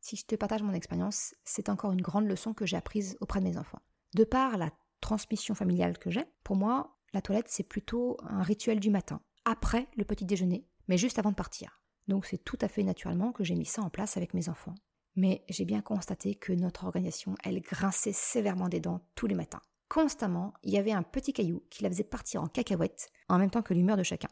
[0.00, 3.38] Si je te partage mon expérience, c'est encore une grande leçon que j'ai apprise auprès
[3.38, 3.82] de mes enfants.
[4.14, 8.80] De par la transmission familiale que j'ai, pour moi, la toilette, c'est plutôt un rituel
[8.80, 11.80] du matin, après le petit déjeuner, mais juste avant de partir.
[12.08, 14.74] Donc c'est tout à fait naturellement que j'ai mis ça en place avec mes enfants
[15.16, 19.60] mais j'ai bien constaté que notre organisation, elle grinçait sévèrement des dents tous les matins.
[19.88, 23.50] Constamment, il y avait un petit caillou qui la faisait partir en cacahuète, en même
[23.50, 24.28] temps que l'humeur de chacun.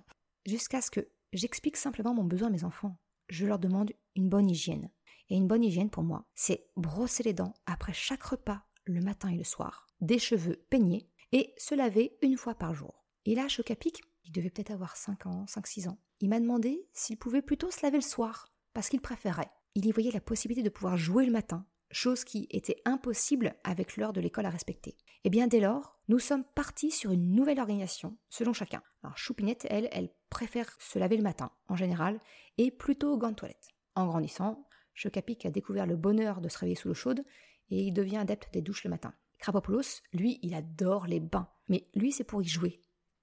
[0.49, 2.97] Jusqu'à ce que j'explique simplement mon besoin à mes enfants.
[3.29, 4.91] Je leur demande une bonne hygiène.
[5.29, 9.29] Et une bonne hygiène pour moi, c'est brosser les dents après chaque repas, le matin
[9.29, 13.05] et le soir, des cheveux peignés, et se laver une fois par jour.
[13.27, 17.19] Et là, Chocapic, il devait peut-être avoir 5 ans, 5-6 ans, il m'a demandé s'il
[17.19, 20.73] pouvait plutôt se laver le soir, parce qu'il préférait il y voyait la possibilité de
[20.73, 24.93] pouvoir jouer le matin, chose qui était impossible avec l'heure de l'école à respecter.
[24.93, 28.83] Et eh bien dès lors, nous sommes partis sur une nouvelle organisation, selon chacun.
[29.03, 32.21] Alors Choupinette, elle, elle préfère se laver le matin, en général,
[32.57, 33.69] et plutôt au gants de toilette.
[33.95, 37.25] En grandissant, Chocapic a découvert le bonheur de se réveiller sous l'eau chaude,
[37.71, 39.15] et il devient adepte des douches le matin.
[39.39, 42.81] Krapopoulos, lui, il adore les bains, mais lui, c'est pour y jouer.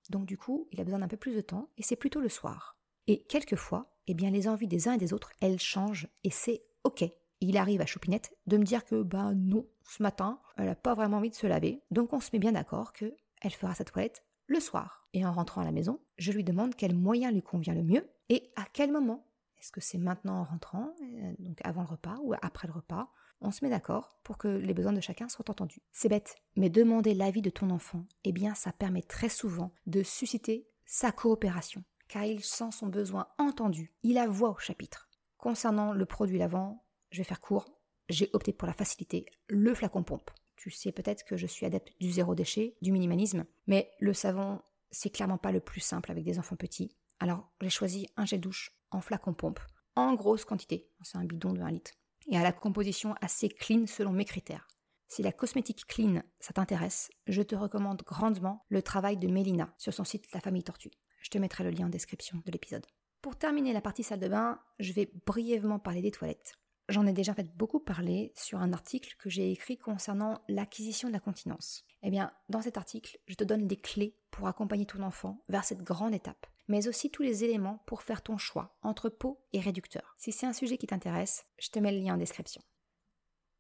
[0.10, 2.30] Donc du coup, il a besoin d'un peu plus de temps, et c'est plutôt le
[2.30, 2.78] soir.
[3.08, 6.64] Et quelquefois, eh bien les envies des uns et des autres, elles changent et c'est
[6.84, 7.04] ok.
[7.42, 10.96] Il arrive à Choupinette de me dire que bah non, ce matin, elle n'a pas
[10.96, 13.84] vraiment envie de se laver, donc on se met bien d'accord que elle fera sa
[13.84, 15.08] toilette le soir.
[15.14, 18.10] Et en rentrant à la maison, je lui demande quel moyen lui convient le mieux
[18.30, 19.28] et à quel moment.
[19.60, 23.10] Est-ce que c'est maintenant en rentrant, euh, donc avant le repas ou après le repas?
[23.42, 25.82] On se met d'accord pour que les besoins de chacun soient entendus.
[25.92, 30.04] C'est bête, mais demander l'avis de ton enfant, eh bien ça permet très souvent de
[30.04, 35.10] susciter sa coopération car il sent son besoin entendu, il a voix au chapitre.
[35.38, 36.85] Concernant le produit lavant,
[37.16, 37.66] je vais faire court,
[38.10, 40.30] j'ai opté pour la facilité, le flacon pompe.
[40.58, 44.62] Tu sais peut-être que je suis adepte du zéro déchet, du minimalisme, mais le savon,
[44.92, 46.96] c'est clairement pas le plus simple avec des enfants petits.
[47.20, 49.60] Alors j'ai choisi un gel douche en flacon pompe,
[49.96, 51.92] en grosse quantité, c'est un bidon de 1 litre,
[52.28, 54.68] et à la composition assez clean selon mes critères.
[55.08, 59.94] Si la cosmétique clean, ça t'intéresse, je te recommande grandement le travail de Mélina sur
[59.94, 60.92] son site La Famille Tortue.
[61.22, 62.86] Je te mettrai le lien en description de l'épisode.
[63.22, 66.54] Pour terminer la partie salle de bain, je vais brièvement parler des toilettes.
[66.88, 71.14] J'en ai déjà fait beaucoup parler sur un article que j'ai écrit concernant l'acquisition de
[71.14, 71.84] la continence.
[72.04, 75.64] Eh bien, dans cet article, je te donne des clés pour accompagner ton enfant vers
[75.64, 79.60] cette grande étape, mais aussi tous les éléments pour faire ton choix entre pot et
[79.60, 80.16] réducteur.
[80.20, 82.62] Si c'est un sujet qui t'intéresse, je te mets le lien en description.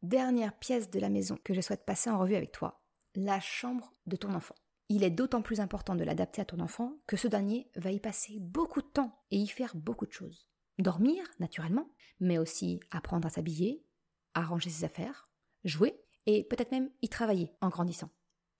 [0.03, 2.83] Dernière pièce de la maison que je souhaite passer en revue avec toi,
[3.15, 4.55] la chambre de ton enfant.
[4.89, 7.99] Il est d'autant plus important de l'adapter à ton enfant que ce dernier va y
[7.99, 10.47] passer beaucoup de temps et y faire beaucoup de choses.
[10.77, 13.85] Dormir, naturellement, mais aussi apprendre à s'habiller,
[14.33, 15.29] arranger ses affaires,
[15.63, 18.09] jouer et peut-être même y travailler en grandissant.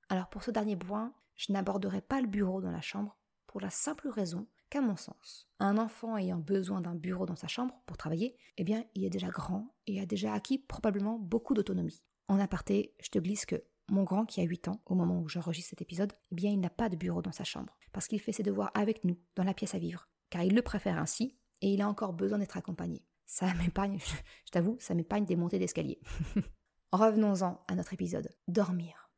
[0.09, 3.69] Alors pour ce dernier point, je n'aborderai pas le bureau dans la chambre pour la
[3.69, 7.97] simple raison qu'à mon sens, un enfant ayant besoin d'un bureau dans sa chambre pour
[7.97, 12.03] travailler, eh bien, il est déjà grand et a déjà acquis probablement beaucoup d'autonomie.
[12.27, 15.29] En aparté, je te glisse que mon grand, qui a 8 ans au moment où
[15.29, 18.19] j'enregistre cet épisode, eh bien il n'a pas de bureau dans sa chambre, parce qu'il
[18.19, 21.37] fait ses devoirs avec nous, dans la pièce à vivre, car il le préfère ainsi,
[21.65, 23.03] et il a encore besoin d'être accompagné.
[23.25, 23.97] Ça m'épargne,
[24.45, 25.99] je t'avoue, ça m'épargne des montées d'escalier.
[26.91, 28.29] Revenons-en à notre épisode.
[28.47, 29.09] Dormir.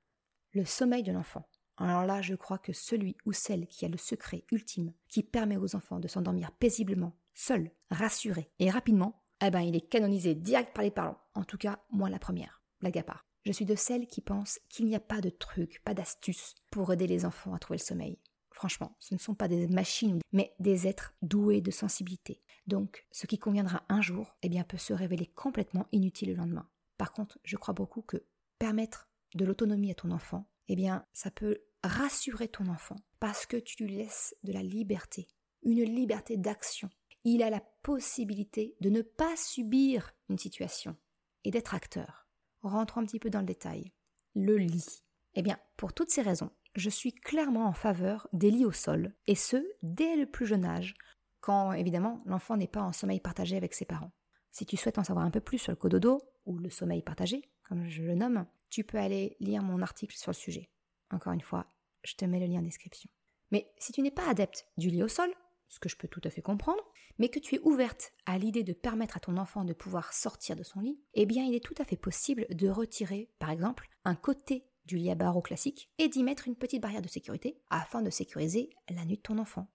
[0.53, 1.49] Le sommeil de l'enfant.
[1.75, 5.57] alors là, je crois que celui ou celle qui a le secret ultime qui permet
[5.57, 10.73] aux enfants de s'endormir paisiblement, seul, rassuré et rapidement, eh ben il est canonisé direct
[10.73, 11.19] par les parents.
[11.35, 12.63] En tout cas, moi la première.
[12.79, 13.25] Blague à part.
[13.45, 16.93] Je suis de celles qui pensent qu'il n'y a pas de truc, pas d'astuce pour
[16.93, 18.19] aider les enfants à trouver le sommeil.
[18.57, 22.41] Franchement, ce ne sont pas des machines, mais des êtres doués de sensibilité.
[22.65, 26.67] Donc, ce qui conviendra un jour, eh bien, peut se révéler complètement inutile le lendemain.
[26.97, 28.25] Par contre, je crois beaucoup que
[28.57, 33.57] permettre de l'autonomie à ton enfant, eh bien, ça peut rassurer ton enfant parce que
[33.57, 35.27] tu lui laisses de la liberté,
[35.61, 36.89] une liberté d'action.
[37.25, 40.97] Il a la possibilité de ne pas subir une situation
[41.43, 42.27] et d'être acteur.
[42.63, 43.93] Rentrons un petit peu dans le détail.
[44.33, 45.03] Le lit.
[45.35, 49.13] Eh bien, pour toutes ces raisons, je suis clairement en faveur des lits au sol,
[49.25, 50.93] et ce, dès le plus jeune âge,
[51.41, 54.11] quand évidemment l'enfant n'est pas en sommeil partagé avec ses parents.
[54.51, 57.41] Si tu souhaites en savoir un peu plus sur le cododo, ou le sommeil partagé,
[57.67, 60.69] comme je le nomme, tu peux aller lire mon article sur le sujet.
[61.11, 61.65] Encore une fois,
[62.03, 63.09] je te mets le lien en description.
[63.51, 65.33] Mais si tu n'es pas adepte du lit au sol,
[65.69, 66.83] ce que je peux tout à fait comprendre,
[67.17, 70.55] mais que tu es ouverte à l'idée de permettre à ton enfant de pouvoir sortir
[70.55, 73.89] de son lit, eh bien il est tout à fait possible de retirer, par exemple,
[74.05, 77.61] un côté du lit à barreaux classique et d'y mettre une petite barrière de sécurité
[77.69, 79.67] afin de sécuriser la nuit de ton enfant.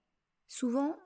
[0.47, 0.97] Souvent,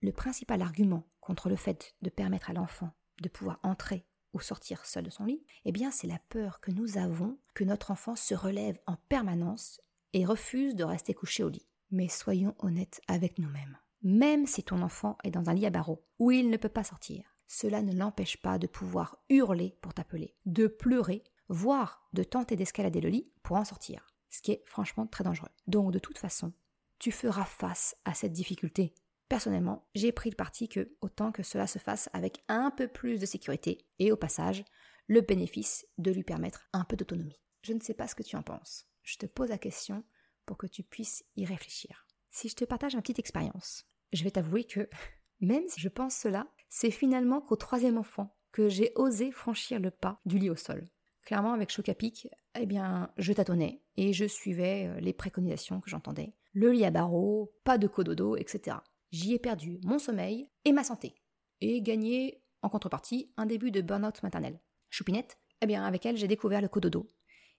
[0.00, 2.90] le principal argument contre le fait de permettre à l'enfant
[3.22, 6.70] de pouvoir entrer ou sortir seul de son lit, eh bien c'est la peur que
[6.70, 9.80] nous avons que notre enfant se relève en permanence
[10.12, 11.66] et refuse de rester couché au lit.
[11.90, 13.78] Mais soyons honnêtes avec nous-mêmes.
[14.02, 16.84] Même si ton enfant est dans un lit à barreaux où il ne peut pas
[16.84, 22.56] sortir, cela ne l'empêche pas de pouvoir hurler pour t'appeler, de pleurer voire de tenter
[22.56, 25.50] d'escalader le lit pour en sortir, ce qui est franchement très dangereux.
[25.66, 26.52] Donc de toute façon,
[26.98, 28.94] tu feras face à cette difficulté.
[29.28, 33.18] Personnellement, j'ai pris le parti que autant que cela se fasse avec un peu plus
[33.18, 34.64] de sécurité et au passage,
[35.08, 37.40] le bénéfice de lui permettre un peu d'autonomie.
[37.62, 38.86] Je ne sais pas ce que tu en penses.
[39.02, 40.04] Je te pose la question
[40.46, 42.06] pour que tu puisses y réfléchir.
[42.30, 44.88] Si je te partage ma petite expérience, je vais t'avouer que
[45.40, 49.90] même si je pense cela, c'est finalement qu'au troisième enfant que j'ai osé franchir le
[49.90, 50.88] pas du lit au sol.
[51.24, 55.80] Clairement, avec Choc à Pic, eh bien, je tâtonnais et je suivais euh, les préconisations
[55.80, 56.34] que j'entendais.
[56.52, 58.78] Le lit à barreaux, pas de cododo, etc.
[59.12, 61.14] J'y ai perdu mon sommeil et ma santé.
[61.60, 64.58] Et gagné, en contrepartie, un début de burn-out maternel.
[64.90, 67.06] Choupinette, eh bien, avec elle, j'ai découvert le cododo.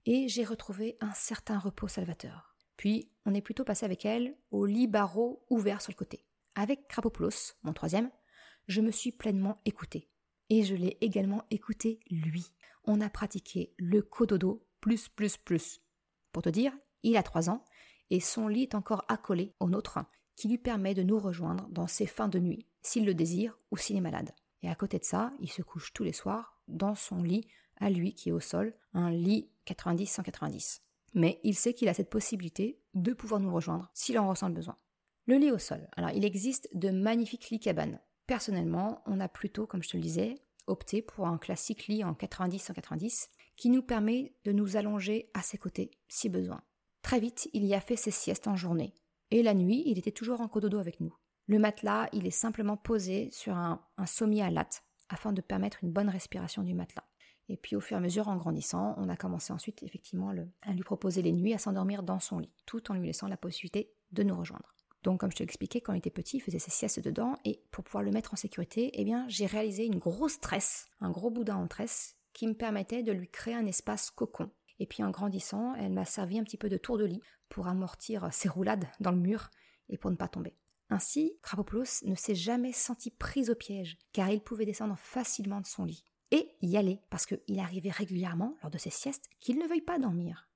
[0.06, 2.58] Et j'ai retrouvé un certain repos salvateur.
[2.76, 6.26] Puis, on est plutôt passé avec elle au lit barreau ouvert sur le côté.
[6.56, 8.12] Avec Krapopoulos, mon troisième,
[8.68, 10.10] je me suis pleinement écoutée.
[10.50, 12.46] Et je l'ai également écouté lui
[12.86, 15.82] on a pratiqué le cododo plus plus plus.
[16.32, 17.64] Pour te dire, il a 3 ans
[18.10, 20.00] et son lit est encore accolé au nôtre
[20.36, 23.78] qui lui permet de nous rejoindre dans ses fins de nuit s'il le désire ou
[23.78, 24.34] s'il est malade.
[24.62, 27.90] Et à côté de ça, il se couche tous les soirs dans son lit à
[27.90, 30.82] lui qui est au sol, un lit 90-190.
[31.14, 34.56] Mais il sait qu'il a cette possibilité de pouvoir nous rejoindre s'il en ressent le
[34.56, 34.78] besoin.
[35.26, 35.88] Le lit au sol.
[35.96, 38.00] Alors, il existe de magnifiques lits cabanes.
[38.28, 42.14] Personnellement, on a plutôt, comme je te le disais, opté pour un classique lit en
[42.14, 46.62] 90-190 qui nous permet de nous allonger à ses côtés si besoin.
[47.02, 48.94] Très vite, il y a fait ses siestes en journée.
[49.32, 51.16] Et la nuit, il était toujours en cododo avec nous.
[51.48, 55.92] Le matelas, il est simplement posé sur un, sommier à latte afin de permettre une
[55.92, 57.04] bonne respiration du matelas.
[57.50, 60.72] Et puis au fur et à mesure, en grandissant, on a commencé ensuite effectivement à
[60.72, 63.94] lui proposer les nuits à s'endormir dans son lit, tout en lui laissant la possibilité
[64.12, 64.74] de nous rejoindre.
[65.04, 67.62] Donc, comme je te l'expliquais, quand il était petit, il faisait ses siestes dedans, et
[67.72, 71.30] pour pouvoir le mettre en sécurité, eh bien, j'ai réalisé une grosse tresse, un gros
[71.30, 74.50] boudin en tresse, qui me permettait de lui créer un espace cocon.
[74.80, 77.68] Et puis, en grandissant, elle m'a servi un petit peu de tour de lit pour
[77.68, 79.50] amortir ses roulades dans le mur
[79.90, 80.56] et pour ne pas tomber.
[80.90, 85.66] Ainsi, Krapopoulos ne s'est jamais senti pris au piège, car il pouvait descendre facilement de
[85.66, 86.06] son lit.
[86.32, 90.00] Et y aller, parce qu'il arrivait régulièrement, lors de ses siestes, qu'il ne veuille pas
[90.00, 90.50] dormir.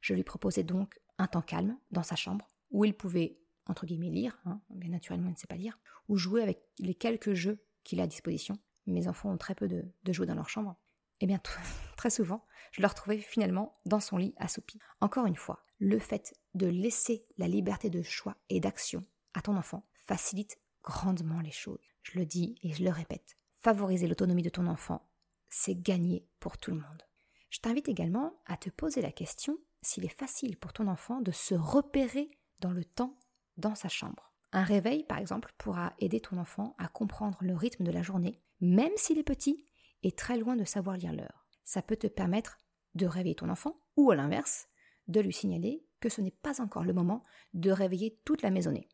[0.00, 4.10] Je lui proposais donc un temps calme dans sa chambre, où il pouvait entre guillemets,
[4.10, 7.64] lire, hein, bien naturellement il ne sait pas lire, ou jouer avec les quelques jeux
[7.84, 8.58] qu'il a à disposition.
[8.86, 10.76] Mes enfants ont très peu de, de jeux dans leur chambre.
[11.20, 11.40] Eh bien,
[11.96, 14.78] très souvent, je le retrouvais finalement dans son lit assoupi.
[15.00, 19.56] Encore une fois, le fait de laisser la liberté de choix et d'action à ton
[19.56, 21.80] enfant facilite grandement les choses.
[22.02, 23.36] Je le dis et je le répète.
[23.58, 25.08] Favoriser l'autonomie de ton enfant,
[25.48, 27.02] c'est gagner pour tout le monde.
[27.50, 31.32] Je t'invite également à te poser la question s'il est facile pour ton enfant de
[31.32, 33.18] se repérer dans le temps
[33.56, 34.32] dans sa chambre.
[34.52, 38.40] Un réveil, par exemple, pourra aider ton enfant à comprendre le rythme de la journée,
[38.60, 39.64] même s'il est petit
[40.02, 41.46] et très loin de savoir lire l'heure.
[41.64, 42.58] Ça peut te permettre
[42.94, 44.68] de réveiller ton enfant, ou à l'inverse,
[45.08, 47.22] de lui signaler que ce n'est pas encore le moment
[47.54, 48.88] de réveiller toute la maisonnée.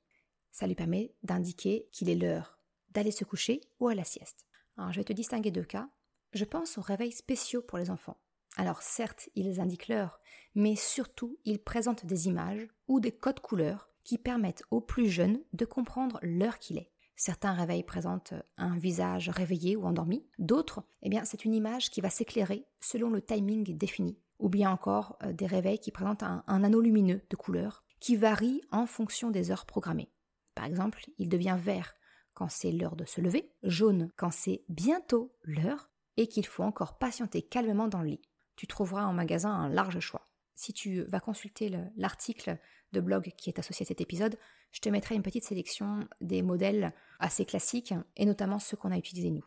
[0.50, 2.58] Ça lui permet d'indiquer qu'il est l'heure
[2.90, 4.46] d'aller se coucher ou à la sieste.
[4.76, 5.88] Alors je vais te distinguer deux cas.
[6.32, 8.20] Je pense aux réveils spéciaux pour les enfants.
[8.56, 10.20] Alors certes, ils indiquent l'heure,
[10.54, 15.40] mais surtout, ils présentent des images ou des codes couleurs qui permettent aux plus jeunes
[15.52, 16.90] de comprendre l'heure qu'il est.
[17.16, 22.00] Certains réveils présentent un visage réveillé ou endormi, d'autres, eh bien, c'est une image qui
[22.00, 26.42] va s'éclairer selon le timing défini, ou bien encore euh, des réveils qui présentent un,
[26.46, 30.10] un anneau lumineux de couleur qui varie en fonction des heures programmées.
[30.54, 31.94] Par exemple, il devient vert
[32.34, 36.98] quand c'est l'heure de se lever, jaune quand c'est bientôt l'heure, et qu'il faut encore
[36.98, 38.22] patienter calmement dans le lit.
[38.56, 40.21] Tu trouveras en magasin un large choix.
[40.62, 42.56] Si tu vas consulter l'article
[42.92, 44.38] de blog qui est associé à cet épisode,
[44.70, 48.96] je te mettrai une petite sélection des modèles assez classiques et notamment ceux qu'on a
[48.96, 49.44] utilisés nous.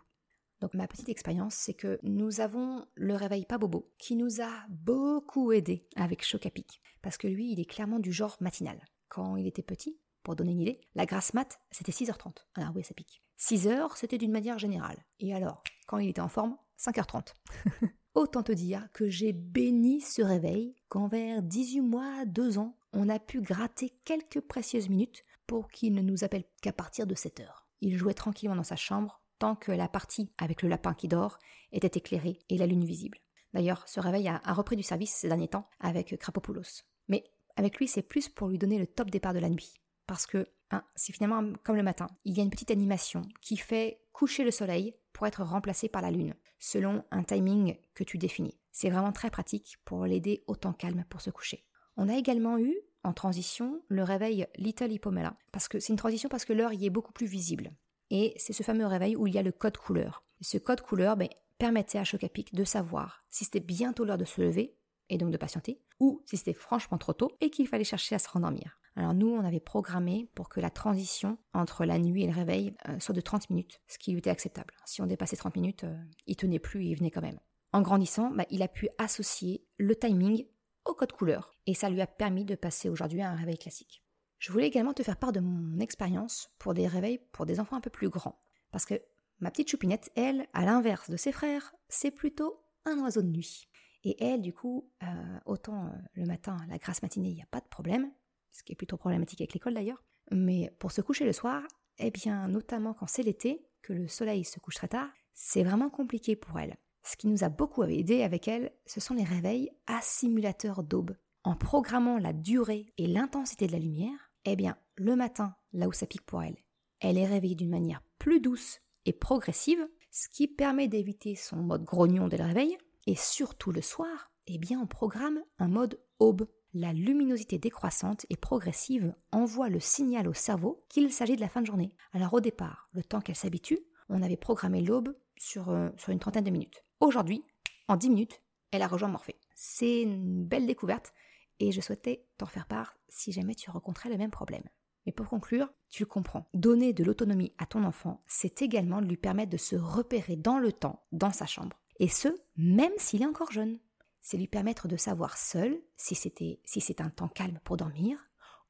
[0.60, 4.52] Donc ma petite expérience, c'est que nous avons le réveil pas bobo qui nous a
[4.68, 8.78] beaucoup aidé avec Chocapic parce que lui, il est clairement du genre matinal.
[9.08, 12.40] Quand il était petit, pour donner une idée, la grasse mat, c'était 6h30.
[12.56, 13.24] Alors oui, ça pique.
[13.40, 15.06] 6h, c'était d'une manière générale.
[15.20, 17.36] Et alors, quand il était en forme, 5h30.
[18.16, 23.10] Autant te dire que j'ai béni ce réveil quand vers 18 mois, 2 ans, on
[23.10, 27.42] a pu gratter quelques précieuses minutes pour qu'il ne nous appelle qu'à partir de 7
[27.42, 27.48] h
[27.82, 31.40] Il jouait tranquillement dans sa chambre tant que la partie avec le lapin qui dort
[31.74, 33.20] était éclairée et la lune visible.
[33.54, 36.84] D'ailleurs, ce réveil a, repris du service ces derniers temps avec Krapopoulos.
[37.10, 37.26] Mais
[37.58, 39.74] avec lui, c'est plus pour lui donner le top départ de la nuit
[40.08, 42.08] parce que hein, c'est finalement comme le matin.
[42.24, 46.02] Il y a une petite animation qui fait coucher le soleil pour être remplacé par
[46.02, 48.58] la lune, selon un timing que tu définis.
[48.72, 51.66] C'est vraiment très pratique pour l'aider autant calme pour se coucher.
[51.98, 56.30] On a également eu, en transition, le réveil Little Hippomela, parce que c'est une transition
[56.30, 57.72] parce que l'heure y est beaucoup plus visible.
[58.10, 60.24] Et c'est ce fameux réveil où il y a le code couleur.
[60.42, 64.42] ce code couleur ben, permettait à Chocapic de savoir si c'était bientôt l'heure de se
[64.42, 64.76] lever,
[65.10, 68.20] et donc de patienter, ou si c'était franchement trop tôt et qu'il fallait chercher à
[68.20, 68.80] se rendormir.
[68.98, 72.76] Alors nous, on avait programmé pour que la transition entre la nuit et le réveil
[72.88, 74.74] euh, soit de 30 minutes, ce qui lui était acceptable.
[74.86, 77.40] Si on dépassait 30 minutes, euh, il tenait plus il venait quand même.
[77.74, 80.46] En grandissant, bah, il a pu associer le timing
[80.86, 84.02] au code couleur, et ça lui a permis de passer aujourd'hui à un réveil classique.
[84.38, 87.76] Je voulais également te faire part de mon expérience pour des réveils pour des enfants
[87.76, 88.40] un peu plus grands,
[88.72, 89.02] parce que
[89.40, 93.68] ma petite choupinette, elle, à l'inverse de ses frères, c'est plutôt un oiseau de nuit.
[94.04, 97.60] Et elle, du coup, euh, autant le matin, la grasse matinée, il n'y a pas
[97.60, 98.12] de problème,
[98.56, 100.04] ce qui est plutôt problématique avec l'école d'ailleurs.
[100.32, 101.64] Mais pour se coucher le soir,
[101.98, 105.90] eh bien, notamment quand c'est l'été, que le soleil se couche très tard, c'est vraiment
[105.90, 106.76] compliqué pour elle.
[107.04, 111.16] Ce qui nous a beaucoup aidé avec elle, ce sont les réveils à simulateur d'aube.
[111.44, 115.94] En programmant la durée et l'intensité de la lumière, eh bien, le matin, là où
[115.94, 116.58] ça pique pour elle,
[117.00, 121.84] elle est réveillée d'une manière plus douce et progressive, ce qui permet d'éviter son mode
[121.84, 126.48] grognon dès le réveil, et surtout le soir, eh bien, on programme un mode aube
[126.76, 131.62] la luminosité décroissante et progressive envoie le signal au cerveau qu'il s'agit de la fin
[131.62, 131.96] de journée.
[132.12, 136.44] Alors au départ, le temps qu'elle s'habitue, on avait programmé l'aube sur, euh, une trentaine
[136.44, 136.84] de minutes.
[137.00, 137.46] Aujourd'hui,
[137.88, 139.40] en 10 minutes, elle a rejoint Morphée.
[139.56, 141.14] C'est une belle découverte
[141.62, 144.68] et je souhaitais t'en faire part si jamais tu rencontrais le même problème.
[145.06, 149.16] Mais pour conclure, tu le comprends, donner de l'autonomie à ton enfant, c'est également lui
[149.18, 151.80] permettre de se repérer dans le temps, dans sa chambre.
[152.00, 153.80] Et ce, même s'il est encore jeune
[154.26, 158.18] c'est lui permettre de savoir seul si c'est un temps calme pour dormir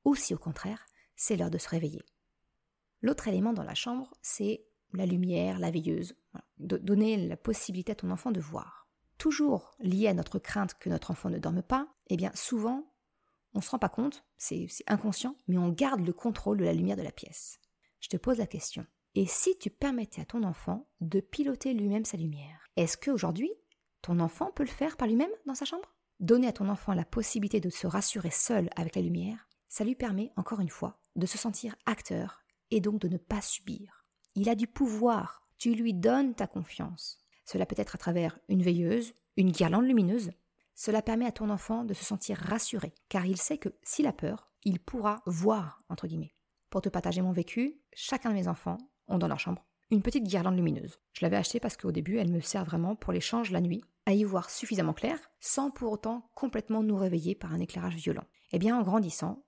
[0.03, 0.85] ou si au contraire
[1.15, 2.03] c'est l'heure de se réveiller.
[3.01, 6.17] L'autre élément dans la chambre, c'est la lumière, la veilleuse,
[6.57, 8.89] donner la possibilité à ton enfant de voir.
[9.17, 12.91] Toujours lié à notre crainte que notre enfant ne dorme pas, eh bien souvent
[13.53, 16.73] on ne se rend pas compte, c'est inconscient, mais on garde le contrôle de la
[16.73, 17.61] lumière de la pièce.
[18.01, 18.85] Je te pose la question.
[19.13, 23.53] Et si tu permettais à ton enfant de piloter lui-même sa lumière Est-ce qu'aujourd'hui,
[24.05, 25.95] ton enfant peut le faire par lui-même dans sa chambre?
[26.19, 29.95] Donner à ton enfant la possibilité de se rassurer seul avec la lumière, ça lui
[29.95, 34.05] permet, encore une fois, de se sentir acteur et donc de ne pas subir.
[34.35, 37.17] Il a du pouvoir, tu lui donnes ta confiance.
[37.45, 40.29] Cela peut être à travers une veilleuse, une guirlande lumineuse.
[40.75, 44.13] Cela permet à ton enfant de se sentir rassuré, car il sait que s'il a
[44.13, 46.35] peur, il pourra voir, entre guillemets.
[46.69, 48.77] Pour te partager mon vécu, chacun de mes enfants
[49.07, 50.99] ont dans leur chambre une petite guirlande lumineuse.
[51.13, 54.13] Je l'avais achetée parce qu'au début, elle me sert vraiment pour l'échange la nuit, à
[54.13, 58.25] y voir suffisamment clair, sans pour autant complètement nous réveiller par un éclairage violent.
[58.51, 59.45] Eh bien, en grandissant,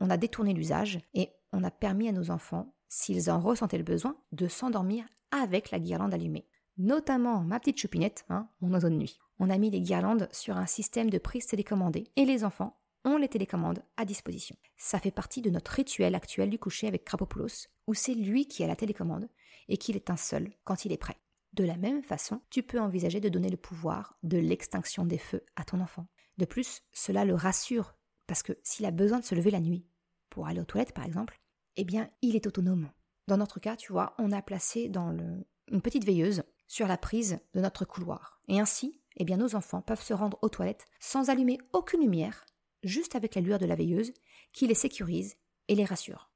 [0.00, 3.84] on a détourné l'usage et on a permis à nos enfants, s'ils en ressentaient le
[3.84, 6.46] besoin, de s'endormir avec la guirlande allumée.
[6.76, 9.18] Notamment ma petite choupinette, hein, mon oiseau de nuit.
[9.40, 12.78] On a mis les guirlandes sur un système de prise télécommandée et les enfants
[13.16, 14.56] les télécommandes à disposition.
[14.76, 18.62] Ça fait partie de notre rituel actuel du coucher avec Krapopoulos, où c'est lui qui
[18.62, 19.28] a la télécommande
[19.68, 21.18] et qu'il est un seul quand il est prêt.
[21.52, 25.44] De la même façon, tu peux envisager de donner le pouvoir de l'extinction des feux
[25.56, 26.06] à ton enfant.
[26.36, 27.94] De plus, cela le rassure,
[28.26, 29.86] parce que s'il a besoin de se lever la nuit,
[30.28, 31.40] pour aller aux toilettes par exemple,
[31.76, 32.90] eh bien, il est autonome.
[33.26, 36.98] Dans notre cas, tu vois, on a placé dans le, une petite veilleuse sur la
[36.98, 38.40] prise de notre couloir.
[38.48, 42.46] Et ainsi, eh bien nos enfants peuvent se rendre aux toilettes sans allumer aucune lumière,
[42.82, 44.12] juste avec la lueur de la veilleuse,
[44.52, 45.36] qui les sécurise
[45.68, 46.30] et les rassure.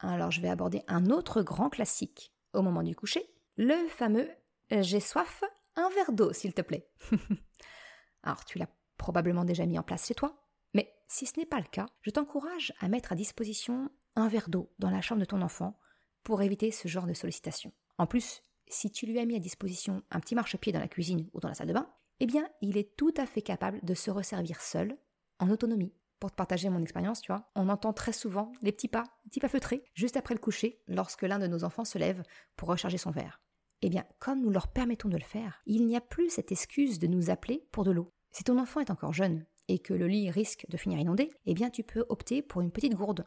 [0.00, 4.28] Alors je vais aborder un autre grand classique au moment du coucher, le fameux
[4.70, 5.44] j'ai soif,
[5.76, 6.88] un verre d'eau s'il te plaît.
[8.22, 10.42] Alors tu l'as probablement déjà mis en place chez toi,
[10.74, 14.48] mais si ce n'est pas le cas, je t'encourage à mettre à disposition un verre
[14.48, 15.78] d'eau dans la chambre de ton enfant
[16.24, 17.72] pour éviter ce genre de sollicitation.
[17.98, 21.28] En plus, si tu lui as mis à disposition un petit marchepied dans la cuisine
[21.32, 21.88] ou dans la salle de bain,
[22.18, 24.96] eh bien, il est tout à fait capable de se resservir seul,
[25.38, 25.92] en autonomie.
[26.18, 29.40] Pour te partager mon expérience, tu vois, on entend très souvent les petits pas, petits
[29.40, 32.22] pas feutrés, juste après le coucher, lorsque l'un de nos enfants se lève
[32.56, 33.40] pour recharger son verre.
[33.82, 36.98] Eh bien, comme nous leur permettons de le faire, il n'y a plus cette excuse
[36.98, 38.12] de nous appeler pour de l'eau.
[38.30, 41.54] Si ton enfant est encore jeune et que le lit risque de finir inondé, eh
[41.54, 43.26] bien tu peux opter pour une petite gourde.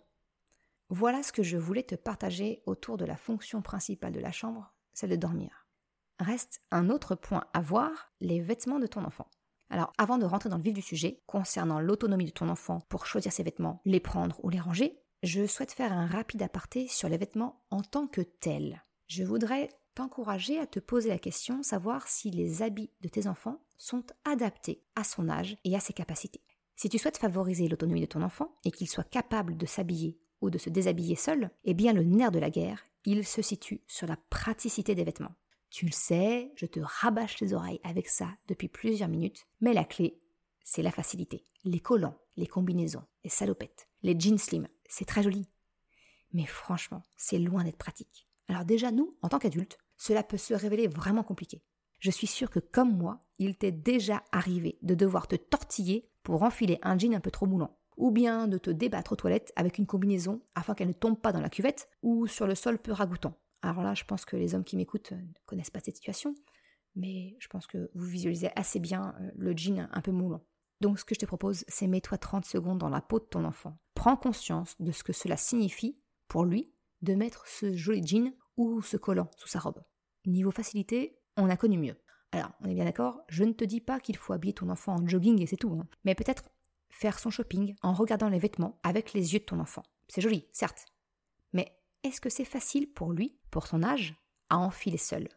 [0.90, 4.74] Voilà ce que je voulais te partager autour de la fonction principale de la chambre,
[4.94, 5.68] celle de dormir.
[6.20, 9.30] Reste un autre point à voir, les vêtements de ton enfant.
[9.70, 13.06] Alors avant de rentrer dans le vif du sujet, concernant l'autonomie de ton enfant pour
[13.06, 17.10] choisir ses vêtements, les prendre ou les ranger, je souhaite faire un rapide aparté sur
[17.10, 18.84] les vêtements en tant que tels.
[19.08, 23.62] Je voudrais t'encourager à te poser la question, savoir si les habits de tes enfants
[23.78, 26.42] sont adaptés à son âge et à ses capacités.
[26.76, 30.50] Si tu souhaites favoriser l'autonomie de ton enfant et qu'il soit capable de s'habiller ou
[30.50, 34.08] de se déshabiller seul, eh bien le nerf de la guerre, il se situe sur
[34.08, 35.36] la praticité des vêtements.
[35.70, 39.84] Tu le sais, je te rabâche les oreilles avec ça depuis plusieurs minutes, mais la
[39.84, 40.20] clé,
[40.64, 41.46] c'est la facilité.
[41.64, 45.48] Les collants, les combinaisons, les salopettes, les jeans slim, c'est très joli.
[46.34, 48.28] Mais franchement, c'est loin d'être pratique.
[48.48, 51.62] Alors déjà, nous, en tant qu'adultes, cela peut se révéler vraiment compliqué.
[52.00, 56.44] Je suis sûre que comme moi, il t'est déjà arrivé de devoir te tortiller pour
[56.44, 59.78] enfiler un jean un peu trop moulant, ou bien de te débattre aux toilettes avec
[59.78, 62.92] une combinaison afin qu'elle ne tombe pas dans la cuvette ou sur le sol peu
[62.92, 63.38] ragoûtant.
[63.62, 66.34] Alors là, je pense que les hommes qui m'écoutent ne connaissent pas cette situation,
[66.96, 70.44] mais je pense que vous visualisez assez bien euh, le jean un peu moulant.
[70.82, 73.44] Donc ce que je te propose, c'est mets-toi 30 secondes dans la peau de ton
[73.44, 73.78] enfant.
[73.96, 78.82] Prends conscience de ce que cela signifie pour lui de mettre ce joli jean ou
[78.82, 79.84] ce collant sous sa robe.
[80.26, 81.98] Niveau facilité, on a connu mieux.
[82.32, 84.96] Alors, on est bien d'accord, je ne te dis pas qu'il faut habiller ton enfant
[84.96, 85.88] en jogging et c'est tout, hein.
[86.04, 86.50] mais peut-être
[86.90, 89.84] faire son shopping en regardant les vêtements avec les yeux de ton enfant.
[90.08, 90.86] C'est joli, certes.
[91.54, 94.16] Mais est-ce que c'est facile pour lui, pour son âge,
[94.50, 95.28] à enfiler seul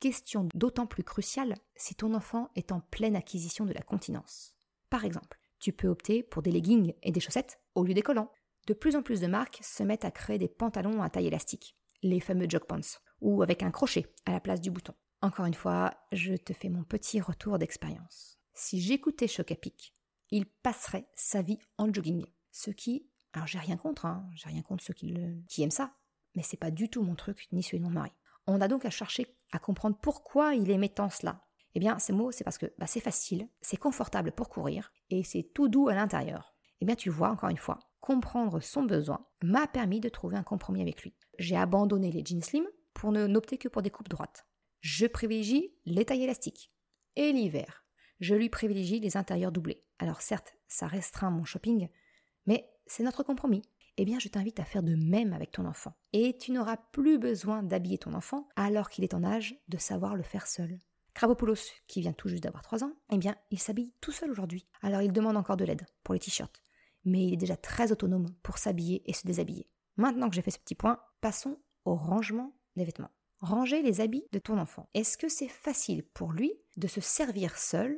[0.00, 4.56] Question d'autant plus cruciale si ton enfant est en pleine acquisition de la continence.
[4.90, 8.32] Par exemple, tu peux opter pour des leggings et des chaussettes au lieu des collants.
[8.66, 11.76] De plus en plus de marques se mettent à créer des pantalons à taille élastique,
[12.02, 14.94] les fameux jog pants, ou avec un crochet à la place du bouton.
[15.20, 18.40] Encore une fois, je te fais mon petit retour d'expérience.
[18.54, 19.54] Si j'écoutais Choc
[20.32, 22.26] il passerait sa vie en jogging.
[22.50, 25.94] Ce qui, alors j'ai rien contre, hein, j'ai rien contre ceux qui aiment ça,
[26.34, 28.12] mais c'est pas du tout mon truc, ni celui de mon mari.
[28.46, 31.44] On a donc à chercher à comprendre pourquoi il aimait tant cela.
[31.74, 35.24] Eh bien, ces mots, c'est parce que bah, c'est facile, c'est confortable pour courir, et
[35.24, 36.54] c'est tout doux à l'intérieur.
[36.80, 40.42] Eh bien, tu vois, encore une fois, comprendre son besoin m'a permis de trouver un
[40.42, 41.14] compromis avec lui.
[41.38, 44.46] J'ai abandonné les jeans slim pour ne n'opter que pour des coupes droites.
[44.80, 46.72] Je privilégie les tailles élastiques.
[47.16, 47.84] Et l'hiver,
[48.20, 49.84] je lui privilégie les intérieurs doublés.
[49.98, 51.88] Alors certes, ça restreint mon shopping,
[52.46, 53.62] mais c'est notre compromis.
[54.02, 55.94] Eh bien, je t'invite à faire de même avec ton enfant.
[56.12, 60.16] Et tu n'auras plus besoin d'habiller ton enfant alors qu'il est en âge de savoir
[60.16, 60.80] le faire seul.
[61.14, 64.66] Kravopoulos, qui vient tout juste d'avoir 3 ans, eh bien, il s'habille tout seul aujourd'hui.
[64.80, 66.64] Alors il demande encore de l'aide pour les t-shirts.
[67.04, 69.70] Mais il est déjà très autonome pour s'habiller et se déshabiller.
[69.96, 73.12] Maintenant que j'ai fait ce petit point, passons au rangement des vêtements.
[73.38, 74.88] Ranger les habits de ton enfant.
[74.94, 77.96] Est-ce que c'est facile pour lui de se servir seul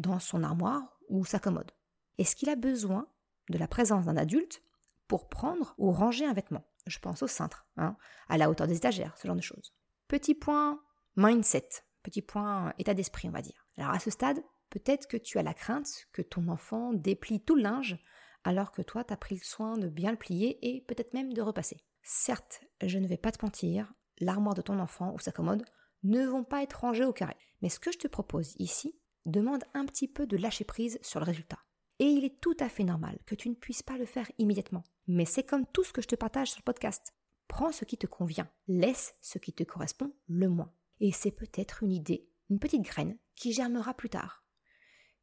[0.00, 1.70] dans son armoire ou sa commode
[2.18, 3.06] Est-ce qu'il a besoin
[3.50, 4.60] de la présence d'un adulte
[5.08, 7.96] pour prendre ou ranger un vêtement Je pense au cintre, hein,
[8.28, 9.74] à la hauteur des étagères, ce genre de choses.
[10.08, 10.80] Petit point
[11.16, 11.68] mindset,
[12.02, 13.66] petit point état d'esprit, on va dire.
[13.76, 17.54] Alors à ce stade, peut-être que tu as la crainte que ton enfant déplie tout
[17.54, 17.98] le linge
[18.44, 21.32] alors que toi, tu as pris le soin de bien le plier et peut-être même
[21.32, 21.78] de repasser.
[22.02, 25.64] Certes, je ne vais pas te mentir, l'armoire de ton enfant ou sa commode
[26.02, 27.36] ne vont pas être rangées au carré.
[27.62, 28.94] Mais ce que je te propose ici,
[29.24, 31.63] demande un petit peu de lâcher prise sur le résultat.
[32.00, 34.82] Et il est tout à fait normal que tu ne puisses pas le faire immédiatement.
[35.06, 37.14] Mais c'est comme tout ce que je te partage sur le podcast.
[37.46, 40.72] Prends ce qui te convient, laisse ce qui te correspond le moins.
[41.00, 44.44] Et c'est peut-être une idée, une petite graine qui germera plus tard,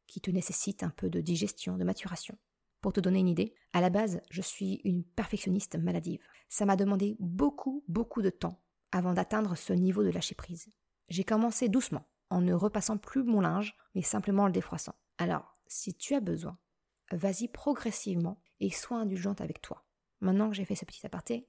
[0.06, 2.38] qui te nécessite un peu de digestion, de maturation.
[2.80, 6.22] Pour te donner une idée, à la base, je suis une perfectionniste maladive.
[6.48, 8.60] Ça m'a demandé beaucoup, beaucoup de temps
[8.90, 10.70] avant d'atteindre ce niveau de lâcher prise.
[11.08, 14.94] J'ai commencé doucement, en ne repassant plus mon linge, mais simplement en le défroissant.
[15.18, 16.58] Alors, si tu as besoin,
[17.12, 19.84] vas-y progressivement et sois indulgente avec toi.
[20.20, 21.48] Maintenant que j'ai fait ce petit aparté,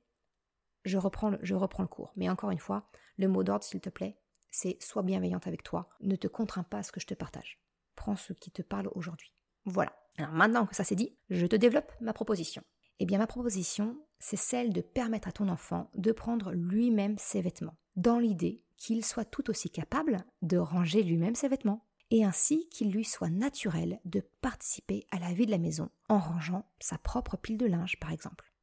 [0.86, 2.12] je reprends, le, cours.
[2.16, 4.18] Mais encore une fois, le mot d'ordre, s'il te plaît,
[4.52, 7.60] c'est sois bienveillante avec toi, ne te contrains pas à ce que je te partage.
[7.96, 9.34] Prends ce qui te parle aujourd'hui.
[9.66, 9.94] Voilà.
[10.18, 12.64] Alors maintenant que ça c'est dit, je te développe ma proposition.
[13.00, 17.42] Eh bien ma proposition, c'est celle de permettre à ton enfant de prendre lui-même ses
[17.42, 22.70] vêtements, dans l'idée qu'il soit tout aussi capable de ranger lui-même ses vêtements, et ainsi
[22.70, 27.00] qu'il lui soit naturel de participer à la vie de la maison en rangeant sa
[27.00, 28.54] propre pile de linge par exemple.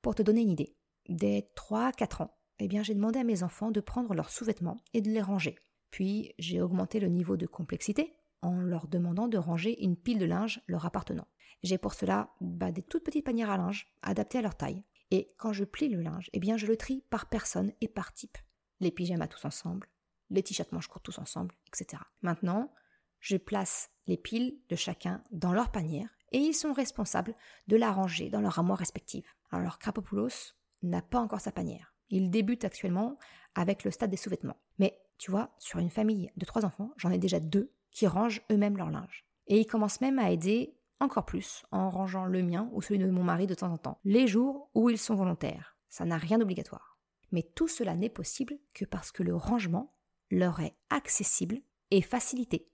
[0.00, 0.76] Pour te donner une idée,
[1.08, 5.00] dès 3-4 ans, eh bien j'ai demandé à mes enfants de prendre leurs sous-vêtements et
[5.00, 5.58] de les ranger.
[5.90, 10.24] Puis j'ai augmenté le niveau de complexité en leur demandant de ranger une pile de
[10.24, 11.26] linge leur appartenant.
[11.64, 14.84] J'ai pour cela des toutes petites panières à linge adaptées à leur taille.
[15.10, 18.12] Et quand je plie le linge, eh bien je le trie par personne et par
[18.12, 18.38] type.
[18.78, 19.88] Les pyjamas tous ensemble,
[20.30, 22.00] les t-shirts manches courtes tous ensemble, etc.
[22.22, 22.72] Maintenant,
[23.20, 27.34] je place les piles de chacun dans leur panière et ils sont responsables
[27.68, 29.26] de la ranger dans leur armoire respective.
[29.50, 31.94] Alors Krapopoulos n'a pas encore sa panière.
[32.08, 33.18] Il débute actuellement
[33.54, 34.60] avec le stade des sous-vêtements.
[34.78, 38.42] Mais tu vois, sur une famille de trois enfants, j'en ai déjà deux qui rangent
[38.50, 39.26] eux-mêmes leur linge.
[39.46, 43.10] Et ils commencent même à aider encore plus en rangeant le mien ou celui de
[43.10, 45.76] mon mari de temps en temps, les jours où ils sont volontaires.
[45.88, 46.98] Ça n'a rien d'obligatoire.
[47.32, 49.94] Mais tout cela n'est possible que parce que le rangement
[50.30, 51.60] leur est accessible
[51.90, 52.69] et facilité.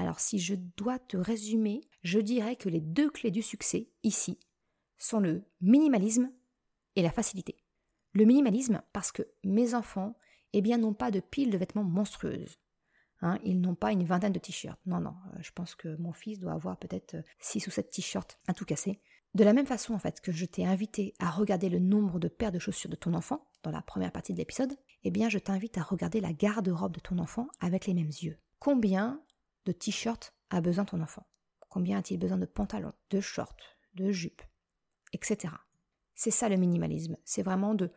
[0.00, 4.38] Alors si je dois te résumer, je dirais que les deux clés du succès ici
[4.96, 6.32] sont le minimalisme
[6.96, 7.62] et la facilité.
[8.14, 10.16] Le minimalisme parce que mes enfants,
[10.54, 12.58] eh bien, n'ont pas de pile de vêtements monstrueuses.
[13.20, 14.80] Hein, ils n'ont pas une vingtaine de t-shirts.
[14.86, 17.90] Non, non, euh, je pense que mon fils doit avoir peut-être 6 euh, ou 7
[17.90, 19.02] t-shirts à tout casser.
[19.34, 22.28] De la même façon, en fait, que je t'ai invité à regarder le nombre de
[22.28, 24.74] paires de chaussures de ton enfant dans la première partie de l'épisode,
[25.04, 28.38] eh bien, je t'invite à regarder la garde-robe de ton enfant avec les mêmes yeux.
[28.58, 29.22] Combien
[29.66, 31.26] de t-shirts a besoin ton enfant?
[31.68, 33.56] Combien a-t-il besoin de pantalons, de shorts,
[33.94, 34.42] de jupes,
[35.12, 35.54] etc.
[36.14, 37.16] C'est ça le minimalisme.
[37.24, 37.90] C'est vraiment de,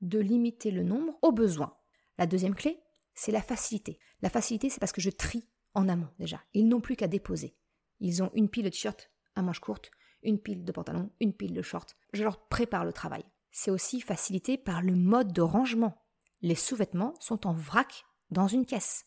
[0.00, 1.76] de limiter le nombre aux besoins.
[2.16, 2.80] La deuxième clé,
[3.14, 3.98] c'est la facilité.
[4.22, 6.42] La facilité, c'est parce que je trie en amont déjà.
[6.54, 7.56] Ils n'ont plus qu'à déposer.
[8.00, 9.90] Ils ont une pile de t-shirts à manches courtes,
[10.22, 11.94] une pile de pantalons, une pile de shorts.
[12.12, 13.24] Je leur prépare le travail.
[13.50, 16.04] C'est aussi facilité par le mode de rangement.
[16.42, 19.06] Les sous-vêtements sont en vrac dans une caisse.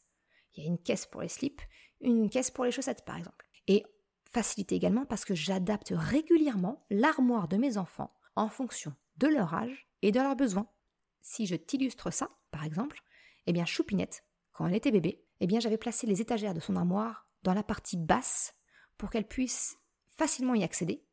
[0.53, 1.61] Il y a une caisse pour les slips,
[2.01, 3.49] une caisse pour les chaussettes par exemple.
[3.67, 3.85] Et
[4.31, 9.87] facilité également parce que j'adapte régulièrement l'armoire de mes enfants en fonction de leur âge
[10.01, 10.67] et de leurs besoins.
[11.21, 13.01] Si je t'illustre ça, par exemple,
[13.45, 16.75] eh bien, Choupinette, quand elle était bébé, eh bien, j'avais placé les étagères de son
[16.75, 18.53] armoire dans la partie basse
[18.97, 19.77] pour qu'elle puisse
[20.09, 21.05] facilement y accéder,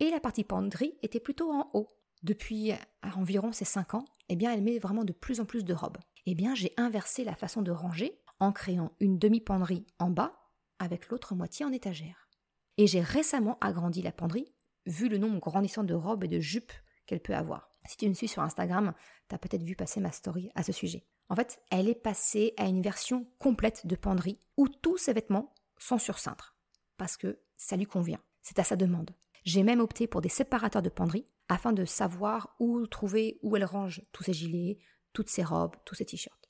[0.00, 1.88] et la partie penderie était plutôt en haut.
[2.22, 2.72] Depuis
[3.16, 5.98] environ ses 5 ans, eh bien, elle met vraiment de plus en plus de robes.
[6.26, 10.34] Eh bien, j'ai inversé la façon de ranger en créant une demi-penderie en bas
[10.80, 12.28] avec l'autre moitié en étagère.
[12.76, 14.52] Et j'ai récemment agrandi la penderie,
[14.84, 16.72] vu le nombre grandissant de robes et de jupes
[17.06, 17.70] qu'elle peut avoir.
[17.86, 18.94] Si tu me suis sur Instagram,
[19.28, 21.06] tu as peut-être vu passer ma story à ce sujet.
[21.28, 25.54] En fait, elle est passée à une version complète de penderie où tous ses vêtements
[25.78, 26.56] sont sur cintre
[26.96, 28.20] parce que ça lui convient.
[28.42, 29.12] C'est à sa demande.
[29.44, 33.64] J'ai même opté pour des séparateurs de penderie afin de savoir où trouver, où elle
[33.64, 34.78] range tous ses gilets,
[35.12, 36.41] toutes ses robes, tous ses t-shirts.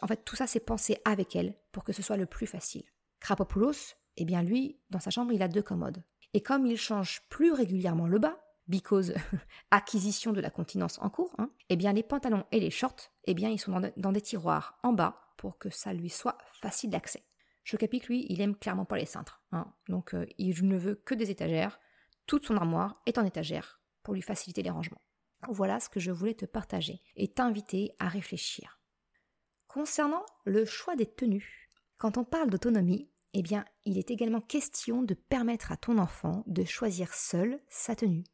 [0.00, 2.84] En fait, tout ça, c'est pensé avec elle pour que ce soit le plus facile.
[3.20, 6.02] Krapopoulos, eh bien lui, dans sa chambre, il a deux commodes.
[6.34, 8.38] Et comme il change plus régulièrement le bas,
[8.68, 9.14] because
[9.70, 13.34] acquisition de la continence en cours, hein, eh bien les pantalons et les shorts, eh
[13.34, 17.24] bien ils sont dans, des tiroirs en bas pour que ça lui soit facile d'accès.
[17.64, 21.14] Chocapic, lui, il aime clairement pas les cintres, hein, donc euh, il ne veut que
[21.14, 21.78] des étagères.
[22.26, 25.00] Toute son armoire est en étagère pour lui faciliter les rangements.
[25.48, 28.81] Voilà ce que je voulais te partager et t'inviter à réfléchir.
[29.72, 35.00] Concernant le choix des tenues, quand on parle d'autonomie, eh bien, il est également question
[35.00, 38.24] de permettre à ton enfant de choisir seul sa tenue.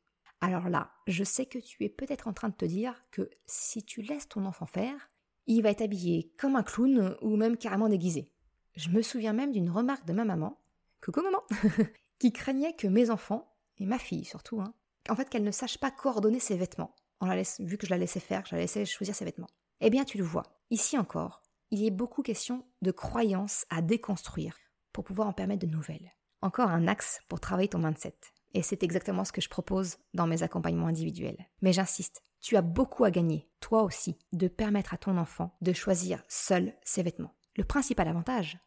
[0.40, 3.84] Alors là, je sais que tu es peut-être en train de te dire que si
[3.84, 5.12] tu laisses ton enfant faire,
[5.46, 8.32] il va être habillé comme un clown ou même carrément déguisé.
[8.74, 10.58] Je me souviens même d'une remarque de ma maman,
[11.00, 11.44] coucou maman,
[12.18, 14.74] qui craignait que mes enfants, et ma fille surtout, hein,
[15.08, 17.90] en fait qu'elle ne sache pas coordonner ses vêtements, en la laisse, vu que je
[17.90, 19.50] la laissais faire, je la laissais choisir ses vêtements.
[19.80, 23.82] Eh bien tu le vois, ici encore, il y a beaucoup question de croyances à
[23.82, 24.56] déconstruire
[24.92, 26.12] pour pouvoir en permettre de nouvelles.
[26.40, 28.16] Encore un axe pour travailler ton mindset.
[28.54, 31.48] Et c'est exactement ce que je propose dans mes accompagnements individuels.
[31.60, 35.72] Mais j'insiste, tu as beaucoup à gagner, toi aussi, de permettre à ton enfant de
[35.72, 37.34] choisir seul ses vêtements.
[37.56, 38.58] Le principal avantage,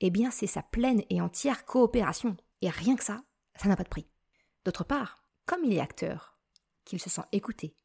[0.00, 2.36] eh bien, c'est sa pleine et entière coopération.
[2.60, 3.22] Et rien que ça,
[3.56, 4.08] ça n'a pas de prix.
[4.64, 6.38] D'autre part, comme il est acteur,
[6.84, 7.76] qu'il se sent écouté,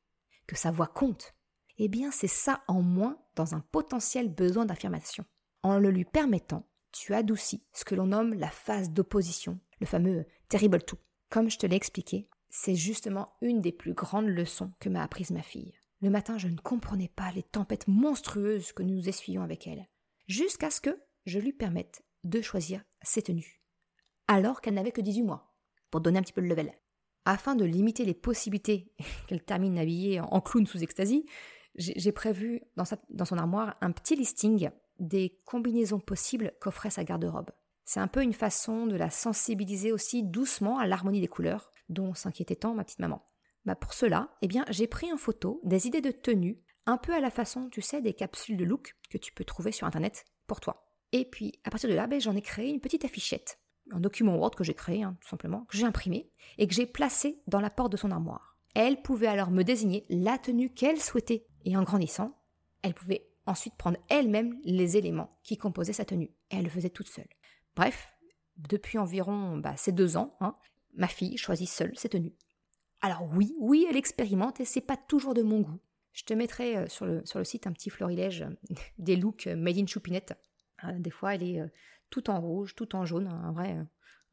[0.47, 1.35] que sa voix compte,
[1.77, 5.25] eh bien, c'est ça en moins dans un potentiel besoin d'affirmation.
[5.63, 10.25] En le lui permettant, tu adoucis ce que l'on nomme la phase d'opposition, le fameux
[10.47, 10.97] terrible tout.
[11.29, 15.31] Comme je te l'ai expliqué, c'est justement une des plus grandes leçons que m'a apprise
[15.31, 15.73] ma fille.
[16.01, 19.87] Le matin, je ne comprenais pas les tempêtes monstrueuses que nous essuyions avec elle.
[20.27, 23.61] jusqu'à ce que je lui permette de choisir ses tenues,
[24.27, 25.53] alors qu'elle n'avait que 18 mois,
[25.91, 26.73] pour donner un petit peu le level.
[27.25, 28.91] Afin de limiter les possibilités
[29.27, 31.25] qu'elle termine habillée en clown sous extasie,
[31.77, 34.69] j'ai prévu dans, son armoire un petit listing
[34.99, 37.51] des combinaisons possibles qu'offrait sa garde-robe.
[37.83, 42.13] C'est un peu une façon de la sensibiliser aussi doucement à l'harmonie des couleurs, dont
[42.13, 43.23] s'inquiétait tant ma petite maman.
[43.65, 47.19] Bah pour cela, eh j'ai pris en photo des idées de tenues, un peu à
[47.19, 50.59] la façon, tu sais, des capsules de look que tu peux trouver sur internet pour
[50.59, 50.85] toi.
[51.11, 53.59] Et puis, à partir de là, ben, j'en ai créé une petite affichette,
[53.91, 56.85] un document Word que j'ai créé, hein, tout simplement, que j'ai imprimé et que j'ai
[56.85, 58.57] placé dans la porte de son armoire.
[58.75, 61.47] Elle pouvait alors me désigner la tenue qu'elle souhaitait.
[61.65, 62.39] Et en grandissant,
[62.81, 66.31] elle pouvait ensuite prendre elle-même les éléments qui composaient sa tenue.
[66.51, 67.27] Et elle le faisait toute seule.
[67.75, 68.11] Bref,
[68.57, 70.55] depuis environ bah, ces deux ans, hein,
[70.93, 72.35] ma fille choisit seule ses tenues.
[73.01, 75.79] Alors oui, oui, elle expérimente et c'est pas toujours de mon goût.
[76.13, 79.47] Je te mettrai euh, sur le, sur le site un petit florilège euh, des looks
[79.47, 80.33] euh, made in choupinette.
[80.97, 81.61] Des fois, elle est
[82.09, 83.77] tout en rouge, tout en jaune, un vrai,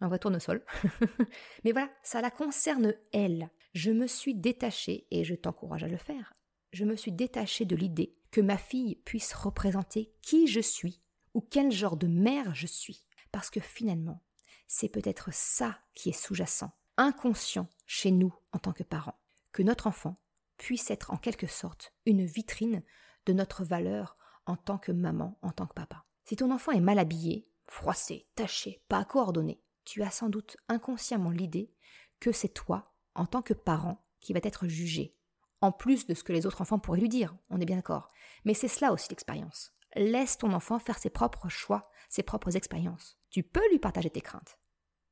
[0.01, 0.63] un vrai tournesol.
[1.65, 3.49] Mais voilà, ça la concerne elle.
[3.75, 6.35] Je me suis détachée, et je t'encourage à le faire,
[6.73, 11.03] je me suis détachée de l'idée que ma fille puisse représenter qui je suis
[11.35, 13.05] ou quel genre de mère je suis.
[13.31, 14.23] Parce que finalement,
[14.67, 19.19] c'est peut-être ça qui est sous-jacent, inconscient chez nous en tant que parents,
[19.53, 20.17] que notre enfant
[20.57, 22.83] puisse être en quelque sorte une vitrine
[23.27, 24.17] de notre valeur
[24.47, 26.05] en tant que maman, en tant que papa.
[26.25, 31.31] Si ton enfant est mal habillé, froissé, taché, pas coordonné, tu as sans doute inconsciemment
[31.31, 31.73] l'idée
[32.21, 35.17] que c'est toi, en tant que parent, qui va être jugé,
[35.63, 38.11] en plus de ce que les autres enfants pourraient lui dire, on est bien d'accord.
[38.45, 39.73] Mais c'est cela aussi l'expérience.
[39.95, 43.19] Laisse ton enfant faire ses propres choix, ses propres expériences.
[43.31, 44.59] Tu peux lui partager tes craintes,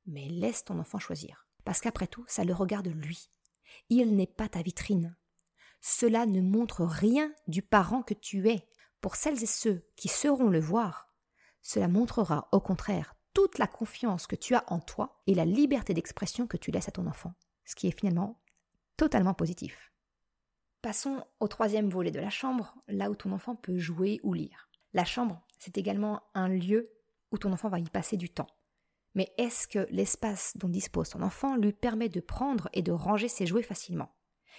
[0.07, 1.47] mais laisse ton enfant choisir.
[1.65, 3.31] Parce qu'après tout, ça le regarde lui.
[3.89, 5.17] Il n'est pas ta vitrine.
[5.81, 8.69] Cela ne montre rien du parent que tu es.
[9.01, 11.15] Pour celles et ceux qui sauront le voir,
[11.63, 15.95] cela montrera au contraire toute la confiance que tu as en toi et la liberté
[15.95, 17.35] d'expression que tu laisses à ton enfant,
[17.65, 18.43] ce qui est finalement
[18.97, 19.90] totalement positif.
[20.83, 24.71] Passons au troisième volet de la chambre, là où ton enfant peut jouer ou lire.
[24.95, 26.91] La chambre, c'est également un lieu
[27.31, 28.47] où ton enfant va y passer du temps.
[29.15, 33.29] Mais est-ce que l'espace dont dispose ton enfant lui permet de prendre et de ranger
[33.29, 34.15] ses jouets facilement?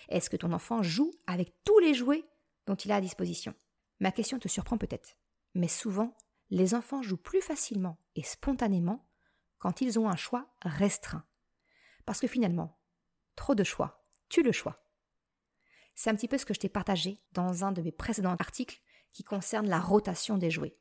[0.10, 2.26] Est-ce que ton enfant joue avec tous les jouets
[2.68, 3.56] dont il a à disposition?
[4.00, 5.16] Ma question te surprend peut-être,
[5.56, 6.16] mais souvent,
[6.50, 9.08] les enfants jouent plus facilement et spontanément
[9.58, 11.26] quand ils ont un choix restreint.
[12.06, 12.80] Parce que finalement,
[13.36, 14.84] trop de choix tue le choix.
[15.96, 18.82] C'est un petit peu ce que je t'ai partagé dans un de mes précédents articles
[19.14, 20.78] qui concerne la rotation des jouets.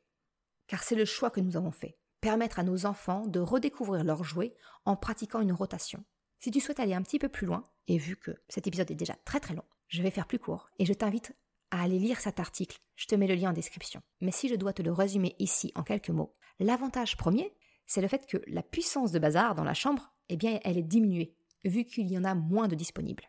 [0.67, 4.23] Car c'est le choix que nous avons fait permettre à nos enfants de redécouvrir leurs
[4.23, 4.55] jouets
[4.85, 6.05] en pratiquant une rotation.
[6.39, 8.95] Si tu souhaites aller un petit peu plus loin, et vu que cet épisode est
[8.95, 11.35] déjà très très long, je vais faire plus court et je t'invite
[11.71, 12.77] à aller lire cet article.
[12.95, 14.01] Je te mets le lien en description.
[14.21, 17.53] Mais si je dois te le résumer ici en quelques mots, l'avantage premier,
[17.85, 20.83] c'est le fait que la puissance de bazar dans la chambre, eh bien, elle est
[20.83, 21.35] diminuée,
[21.65, 23.25] vu qu'il y en a moins de disponibles.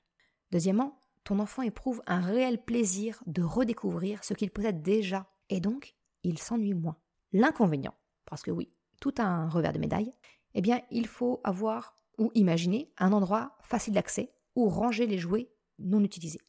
[0.51, 5.95] Deuxièmement, ton enfant éprouve un réel plaisir de redécouvrir ce qu'il possède déjà, et donc,
[6.23, 6.99] il s'ennuie moins.
[7.33, 7.95] L'inconvénient,
[8.25, 10.13] parce que oui, tout a un revers de médaille,
[10.55, 15.51] eh bien, il faut avoir ou imaginer un endroit facile d'accès où ranger les jouets
[15.79, 16.41] non utilisés.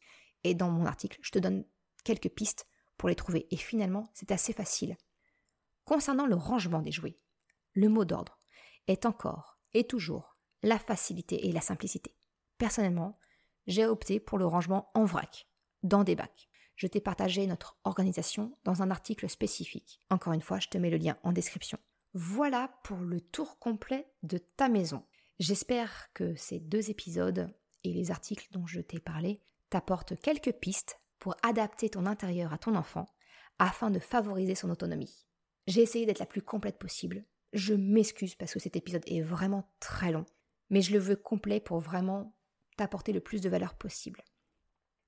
[0.44, 1.64] Et dans mon article, je te donne
[2.04, 2.66] quelques pistes
[2.98, 3.46] pour les trouver.
[3.50, 4.96] Et finalement, c'est assez facile.
[5.84, 7.16] Concernant le rangement des jouets,
[7.72, 8.38] le mot d'ordre
[8.86, 12.14] est encore et toujours la facilité et la simplicité.
[12.58, 13.18] Personnellement,
[13.66, 15.48] j'ai opté pour le rangement en vrac,
[15.82, 16.48] dans des bacs.
[16.76, 20.00] Je t'ai partagé notre organisation dans un article spécifique.
[20.10, 21.78] Encore une fois, je te mets le lien en description.
[22.14, 25.04] Voilà pour le tour complet de ta maison.
[25.38, 27.52] J'espère que ces deux épisodes
[27.84, 29.40] et les articles dont je t'ai parlé
[29.70, 33.06] t'apportent quelques pistes pour adapter ton intérieur à ton enfant
[33.58, 35.26] afin de favoriser son autonomie.
[35.66, 37.24] J'ai essayé d'être la plus complète possible.
[37.52, 40.26] Je m'excuse parce que cet épisode est vraiment très long,
[40.70, 42.36] mais je le veux complet pour vraiment
[42.76, 44.22] t'apporter le plus de valeur possible.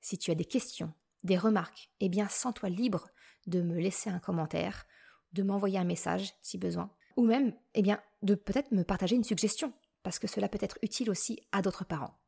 [0.01, 0.93] Si tu as des questions,
[1.25, 3.09] des remarques, eh bien sens-toi libre
[3.47, 4.87] de me laisser un commentaire,
[5.33, 9.25] de m'envoyer un message si besoin ou même, eh bien, de peut-être me partager une
[9.25, 12.19] suggestion, parce que cela peut être utile aussi à d'autres parents.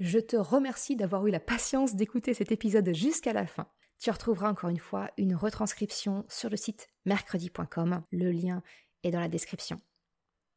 [0.00, 3.68] Je te remercie d'avoir eu la patience d'écouter cet épisode jusqu'à la fin.
[3.98, 8.02] Tu retrouveras encore une fois une retranscription sur le site mercredi.com.
[8.10, 8.62] Le lien
[9.04, 9.80] est dans la description.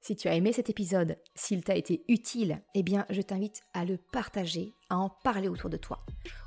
[0.02, 3.84] Si tu as aimé cet épisode, s'il t'a été utile, eh bien, je t'invite à
[3.84, 6.06] le partager, à en parler autour de toi.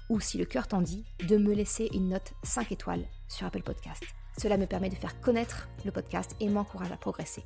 [0.09, 3.63] Ou si le cœur t'en dit, de me laisser une note 5 étoiles sur Apple
[3.63, 4.03] Podcast.
[4.39, 7.45] Cela me permet de faire connaître le podcast et m'encourage à progresser.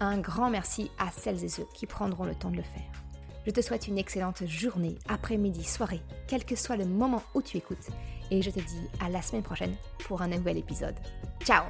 [0.00, 2.90] Un grand merci à celles et ceux qui prendront le temps de le faire.
[3.46, 7.56] Je te souhaite une excellente journée, après-midi, soirée, quel que soit le moment où tu
[7.56, 7.88] écoutes,
[8.32, 10.96] et je te dis à la semaine prochaine pour un nouvel épisode.
[11.44, 11.64] Ciao